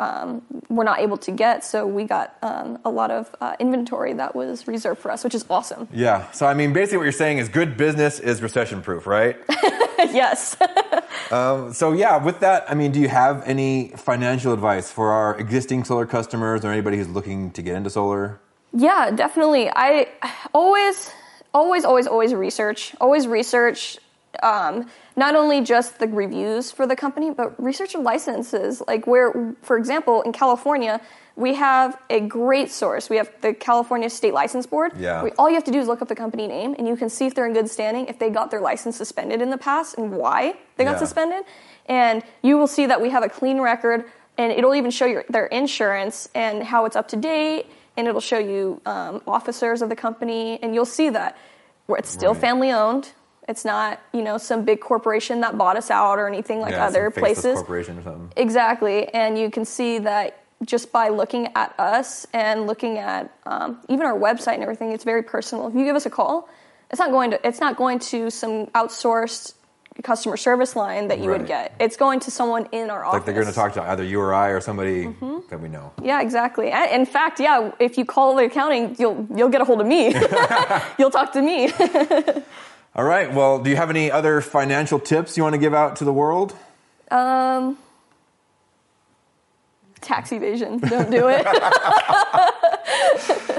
um, 0.00 0.42
were 0.70 0.84
not 0.84 1.00
able 1.00 1.18
to 1.18 1.30
get. 1.30 1.62
So 1.62 1.86
we 1.86 2.04
got 2.04 2.36
um, 2.42 2.78
a 2.84 2.90
lot 2.90 3.10
of 3.10 3.34
uh, 3.40 3.54
inventory 3.58 4.14
that 4.14 4.34
was 4.34 4.66
reserved 4.66 5.00
for 5.00 5.10
us, 5.10 5.22
which 5.22 5.34
is 5.34 5.44
awesome. 5.50 5.88
Yeah. 5.92 6.30
So 6.32 6.46
I 6.46 6.54
mean, 6.54 6.72
basically, 6.72 6.98
what 6.98 7.04
you're 7.04 7.12
saying 7.12 7.38
is 7.38 7.48
good 7.48 7.76
business 7.76 8.18
is 8.18 8.42
recession 8.42 8.82
proof, 8.82 9.06
right? 9.06 9.36
yes. 9.98 10.56
so 11.30 11.92
yeah, 11.92 12.16
with 12.16 12.40
that, 12.40 12.64
I 12.68 12.74
mean, 12.74 12.92
do 12.92 13.00
you 13.00 13.08
have 13.08 13.42
any 13.46 13.88
financial 13.96 14.52
advice 14.52 14.90
for 14.90 15.10
our 15.10 15.38
existing 15.38 15.84
solar 15.84 16.06
customers 16.06 16.64
or 16.64 16.72
anybody 16.72 16.96
who's 16.96 17.08
looking 17.08 17.50
to 17.52 17.62
get 17.62 17.76
into 17.76 17.90
solar? 17.90 18.40
Yeah, 18.72 19.10
definitely. 19.10 19.68
I 19.68 20.08
always, 20.54 21.12
always, 21.52 21.84
always, 21.84 22.06
always 22.06 22.32
research. 22.32 22.94
Always 23.00 23.26
research. 23.26 23.98
Um, 24.42 24.86
not 25.16 25.34
only 25.34 25.60
just 25.60 25.98
the 25.98 26.06
reviews 26.06 26.70
for 26.70 26.86
the 26.86 26.94
company, 26.96 27.30
but 27.30 27.60
research 27.62 27.94
of 27.94 28.02
licenses. 28.02 28.80
Like 28.86 29.06
where, 29.06 29.54
for 29.62 29.76
example, 29.76 30.22
in 30.22 30.32
California, 30.32 31.00
we 31.36 31.54
have 31.54 31.98
a 32.08 32.20
great 32.20 32.70
source. 32.70 33.10
We 33.10 33.16
have 33.16 33.30
the 33.40 33.52
California 33.54 34.08
State 34.08 34.32
License 34.32 34.66
Board. 34.66 34.92
Yeah. 34.96 35.22
We, 35.24 35.30
all 35.32 35.48
you 35.48 35.54
have 35.56 35.64
to 35.64 35.72
do 35.72 35.80
is 35.80 35.88
look 35.88 36.00
up 36.00 36.08
the 36.08 36.14
company 36.14 36.46
name, 36.46 36.74
and 36.78 36.86
you 36.86 36.96
can 36.96 37.08
see 37.10 37.26
if 37.26 37.34
they're 37.34 37.46
in 37.46 37.52
good 37.54 37.68
standing, 37.68 38.06
if 38.06 38.18
they 38.18 38.30
got 38.30 38.50
their 38.50 38.60
license 38.60 38.96
suspended 38.96 39.42
in 39.42 39.50
the 39.50 39.58
past, 39.58 39.96
and 39.98 40.12
why 40.12 40.54
they 40.76 40.84
got 40.84 40.92
Yeah. 40.92 40.98
suspended. 40.98 41.44
And 41.86 42.22
you 42.42 42.56
will 42.56 42.68
see 42.68 42.86
that 42.86 43.00
we 43.00 43.10
have 43.10 43.24
a 43.24 43.28
clean 43.28 43.60
record, 43.60 44.04
and 44.38 44.52
it'll 44.52 44.74
even 44.76 44.90
show 44.92 45.06
your 45.06 45.24
their 45.28 45.46
insurance 45.46 46.28
and 46.34 46.62
how 46.62 46.84
it's 46.84 46.94
up 46.96 47.08
to 47.08 47.16
date, 47.16 47.66
and 47.96 48.06
it'll 48.06 48.20
show 48.20 48.38
you 48.38 48.80
um, 48.86 49.22
officers 49.26 49.82
of 49.82 49.88
the 49.88 49.96
company, 49.96 50.58
and 50.62 50.72
you'll 50.74 50.84
see 50.86 51.08
that 51.10 51.36
it's 51.88 52.08
still 52.10 52.32
Right. 52.32 52.40
family 52.40 52.70
owned. 52.70 53.10
It's 53.50 53.64
not, 53.64 54.00
you 54.12 54.22
know, 54.22 54.38
some 54.38 54.64
big 54.64 54.80
corporation 54.80 55.40
that 55.40 55.58
bought 55.58 55.76
us 55.76 55.90
out 55.90 56.18
or 56.20 56.28
anything 56.28 56.60
like 56.60 56.72
yeah, 56.72 56.86
other 56.86 57.10
some 57.12 57.20
places. 57.22 57.54
corporation 57.54 57.98
or 57.98 58.02
something. 58.02 58.32
Exactly, 58.36 59.08
and 59.12 59.36
you 59.36 59.50
can 59.50 59.64
see 59.64 59.98
that 59.98 60.38
just 60.64 60.92
by 60.92 61.08
looking 61.08 61.48
at 61.56 61.74
us 61.78 62.26
and 62.32 62.66
looking 62.66 62.98
at 62.98 63.32
um, 63.46 63.78
even 63.88 64.06
our 64.06 64.18
website 64.18 64.54
and 64.54 64.62
everything, 64.62 64.92
it's 64.92 65.04
very 65.04 65.22
personal. 65.22 65.66
If 65.68 65.74
you 65.74 65.84
give 65.84 65.96
us 65.96 66.06
a 66.06 66.10
call, 66.10 66.48
it's 66.90 67.00
not 67.00 67.10
going 67.10 67.30
to 67.32 67.38
it's 67.48 67.60
not 67.60 67.76
going 67.76 67.98
to 68.12 68.30
some 68.30 68.66
outsourced 68.68 69.54
customer 70.04 70.36
service 70.36 70.76
line 70.76 71.08
that 71.08 71.18
you 71.18 71.28
Right. 71.30 71.38
would 71.40 71.46
get. 71.48 71.74
It's 71.78 71.96
going 71.96 72.20
to 72.20 72.30
someone 72.30 72.66
in 72.72 72.88
our 72.90 73.04
office. 73.04 73.18
Like 73.18 73.24
they're 73.26 73.34
going 73.42 73.46
to 73.48 73.52
talk 73.52 73.72
to 73.74 73.82
either 73.82 74.04
you 74.04 74.18
or 74.20 74.32
I 74.32 74.48
or 74.48 74.60
somebody 74.60 75.06
Mm-hmm. 75.06 75.48
that 75.50 75.60
we 75.60 75.68
know. 75.68 75.92
Yeah, 76.02 76.22
exactly. 76.22 76.70
In 76.70 77.04
fact, 77.06 77.40
yeah, 77.40 77.72
if 77.78 77.98
you 77.98 78.04
call 78.04 78.36
the 78.36 78.44
accounting, 78.44 78.96
you'll 78.98 79.26
you'll 79.36 79.48
get 79.54 79.60
a 79.60 79.64
hold 79.64 79.80
of 79.80 79.86
me. 79.86 80.14
you'll 80.98 81.10
talk 81.10 81.32
to 81.32 81.42
me. 81.42 81.70
All 82.94 83.04
right. 83.04 83.32
Well, 83.32 83.62
do 83.62 83.70
you 83.70 83.76
have 83.76 83.90
any 83.90 84.10
other 84.10 84.40
financial 84.40 84.98
tips 84.98 85.36
you 85.36 85.42
want 85.42 85.54
to 85.54 85.58
give 85.58 85.74
out 85.74 85.96
to 85.96 86.04
the 86.04 86.12
world? 86.12 86.56
Um, 87.10 87.78
tax 90.00 90.32
evasion. 90.32 90.78
Don't 90.78 91.10
do 91.10 91.28
it. 91.28 91.46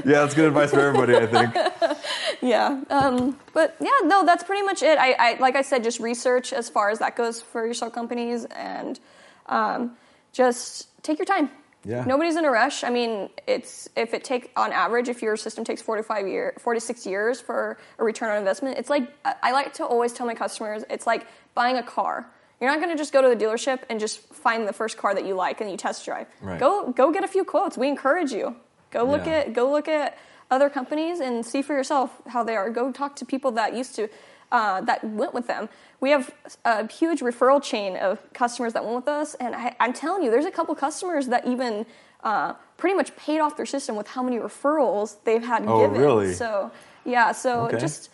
Yeah, 0.05 0.21
that's 0.21 0.33
good 0.33 0.45
advice 0.45 0.71
for 0.71 0.79
everybody, 0.79 1.15
I 1.15 1.27
think. 1.27 1.97
yeah. 2.41 2.81
Um, 2.89 3.37
but 3.53 3.75
yeah, 3.79 3.89
no, 4.03 4.25
that's 4.25 4.43
pretty 4.43 4.63
much 4.63 4.81
it. 4.81 4.97
I, 4.97 5.13
I 5.13 5.33
like 5.39 5.55
I 5.55 5.61
said, 5.61 5.83
just 5.83 5.99
research 5.99 6.53
as 6.53 6.69
far 6.69 6.89
as 6.89 6.99
that 6.99 7.15
goes 7.15 7.41
for 7.41 7.65
your 7.65 7.73
solar 7.73 7.91
companies, 7.91 8.45
and 8.45 8.99
um, 9.47 9.91
just 10.31 10.87
take 11.03 11.19
your 11.19 11.25
time. 11.25 11.49
Yeah. 11.83 12.03
Nobody's 12.05 12.35
in 12.35 12.45
a 12.45 12.51
rush. 12.51 12.83
I 12.83 12.89
mean, 12.91 13.29
it's 13.47 13.89
if 13.95 14.13
it 14.13 14.23
take 14.23 14.51
on 14.55 14.71
average, 14.71 15.09
if 15.09 15.21
your 15.21 15.35
system 15.35 15.63
takes 15.63 15.81
four 15.81 15.97
to 15.97 16.03
five 16.03 16.27
year, 16.27 16.53
four 16.59 16.73
to 16.75 16.79
six 16.79 17.05
years 17.05 17.41
for 17.41 17.77
a 17.97 18.03
return 18.03 18.29
on 18.29 18.37
investment, 18.37 18.77
it's 18.77 18.89
like 18.89 19.11
I 19.25 19.51
like 19.51 19.73
to 19.75 19.85
always 19.85 20.13
tell 20.13 20.27
my 20.27 20.35
customers, 20.35 20.83
it's 20.89 21.07
like 21.07 21.25
buying 21.55 21.77
a 21.77 21.83
car. 21.83 22.27
You're 22.59 22.69
not 22.69 22.79
going 22.79 22.91
to 22.91 22.97
just 22.97 23.11
go 23.11 23.23
to 23.23 23.29
the 23.35 23.43
dealership 23.45 23.79
and 23.89 23.99
just 23.99 24.19
find 24.19 24.67
the 24.67 24.73
first 24.73 24.95
car 24.97 25.15
that 25.15 25.25
you 25.25 25.33
like 25.33 25.61
and 25.61 25.71
you 25.71 25.77
test 25.77 26.05
drive. 26.05 26.27
Right. 26.41 26.59
Go 26.59 26.91
go 26.91 27.11
get 27.11 27.23
a 27.23 27.27
few 27.27 27.43
quotes. 27.43 27.77
We 27.77 27.87
encourage 27.87 28.31
you. 28.31 28.55
Go 28.91 29.03
look 29.03 29.25
Yeah. 29.25 29.39
at 29.39 29.53
go 29.53 29.71
look 29.71 29.87
at 29.87 30.17
other 30.51 30.69
companies 30.69 31.19
and 31.19 31.43
see 31.43 31.63
for 31.63 31.73
yourself 31.73 32.11
how 32.27 32.43
they 32.43 32.55
are. 32.55 32.69
Go 32.69 32.91
talk 32.91 33.15
to 33.15 33.25
people 33.25 33.51
that 33.53 33.73
used 33.75 33.95
to 33.95 34.07
uh, 34.51 34.81
that 34.81 35.03
went 35.03 35.33
with 35.33 35.47
them. 35.47 35.69
We 35.99 36.09
have 36.11 36.33
a 36.65 36.87
huge 36.87 37.21
referral 37.21 37.61
chain 37.61 37.95
of 37.97 38.19
customers 38.33 38.73
that 38.73 38.83
went 38.83 38.95
with 38.97 39.07
us, 39.07 39.33
and 39.35 39.55
I, 39.55 39.75
I'm 39.79 39.93
telling 39.93 40.23
you, 40.23 40.31
there's 40.31 40.45
a 40.45 40.51
couple 40.51 40.73
customers 40.75 41.27
that 41.27 41.47
even 41.47 41.85
uh, 42.23 42.53
pretty 42.77 42.95
much 42.95 43.15
paid 43.15 43.39
off 43.39 43.55
their 43.57 43.65
system 43.65 43.95
with 43.95 44.07
how 44.07 44.21
many 44.23 44.37
referrals 44.37 45.15
they've 45.23 45.43
had 45.43 45.63
Oh, 45.67 45.79
given. 45.87 46.01
really? 46.01 46.33
So 46.33 46.71
yeah, 47.05 47.31
so 47.31 47.65
Okay. 47.65 47.77
just 47.79 48.09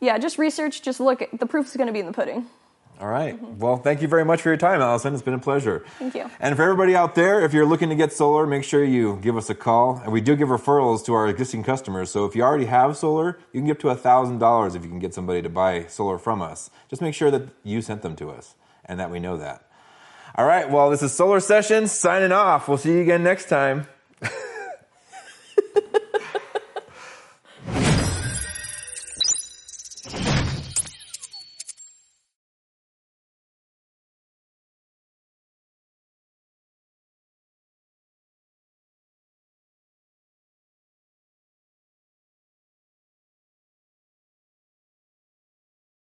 yeah, 0.00 0.16
just 0.18 0.38
research. 0.38 0.80
Just 0.82 1.00
look. 1.00 1.20
At, 1.22 1.38
the 1.38 1.46
proof 1.46 1.66
is 1.66 1.76
going 1.76 1.86
to 1.88 1.92
be 1.92 2.00
in 2.00 2.06
the 2.06 2.12
pudding. 2.12 2.46
All 3.00 3.08
right. 3.08 3.34
Mm-hmm. 3.34 3.58
Well, 3.58 3.78
thank 3.78 4.02
you 4.02 4.08
very 4.08 4.26
much 4.26 4.42
for 4.42 4.50
your 4.50 4.58
time, 4.58 4.82
Allison. 4.82 5.14
It's 5.14 5.22
been 5.22 5.32
a 5.32 5.38
pleasure. 5.38 5.86
Thank 5.98 6.14
you. 6.14 6.30
And 6.38 6.54
for 6.54 6.62
everybody 6.62 6.94
out 6.94 7.14
there, 7.14 7.40
if 7.40 7.54
you're 7.54 7.64
looking 7.64 7.88
to 7.88 7.94
get 7.94 8.12
solar, 8.12 8.46
make 8.46 8.62
sure 8.62 8.84
you 8.84 9.18
give 9.22 9.38
us 9.38 9.48
a 9.48 9.54
call. 9.54 10.02
And 10.04 10.12
we 10.12 10.20
do 10.20 10.36
give 10.36 10.48
referrals 10.48 11.02
to 11.06 11.14
our 11.14 11.26
existing 11.26 11.64
customers. 11.64 12.10
So 12.10 12.26
if 12.26 12.36
you 12.36 12.42
already 12.42 12.66
have 12.66 12.98
solar, 12.98 13.38
you 13.52 13.60
can 13.60 13.66
get 13.66 13.82
up 13.82 14.02
to 14.02 14.08
$1,000 14.08 14.76
if 14.76 14.82
you 14.82 14.90
can 14.90 14.98
get 14.98 15.14
somebody 15.14 15.40
to 15.40 15.48
buy 15.48 15.86
solar 15.86 16.18
from 16.18 16.42
us. 16.42 16.68
Just 16.90 17.00
make 17.00 17.14
sure 17.14 17.30
that 17.30 17.48
you 17.64 17.80
sent 17.80 18.02
them 18.02 18.16
to 18.16 18.30
us 18.30 18.54
and 18.84 19.00
that 19.00 19.10
we 19.10 19.18
know 19.18 19.38
that. 19.38 19.64
All 20.34 20.46
right. 20.46 20.68
Well, 20.70 20.90
this 20.90 21.02
is 21.02 21.12
Solar 21.12 21.40
Sessions 21.40 21.92
signing 21.92 22.32
off. 22.32 22.68
We'll 22.68 22.78
see 22.78 22.92
you 22.92 23.00
again 23.00 23.22
next 23.22 23.48
time. 23.48 23.86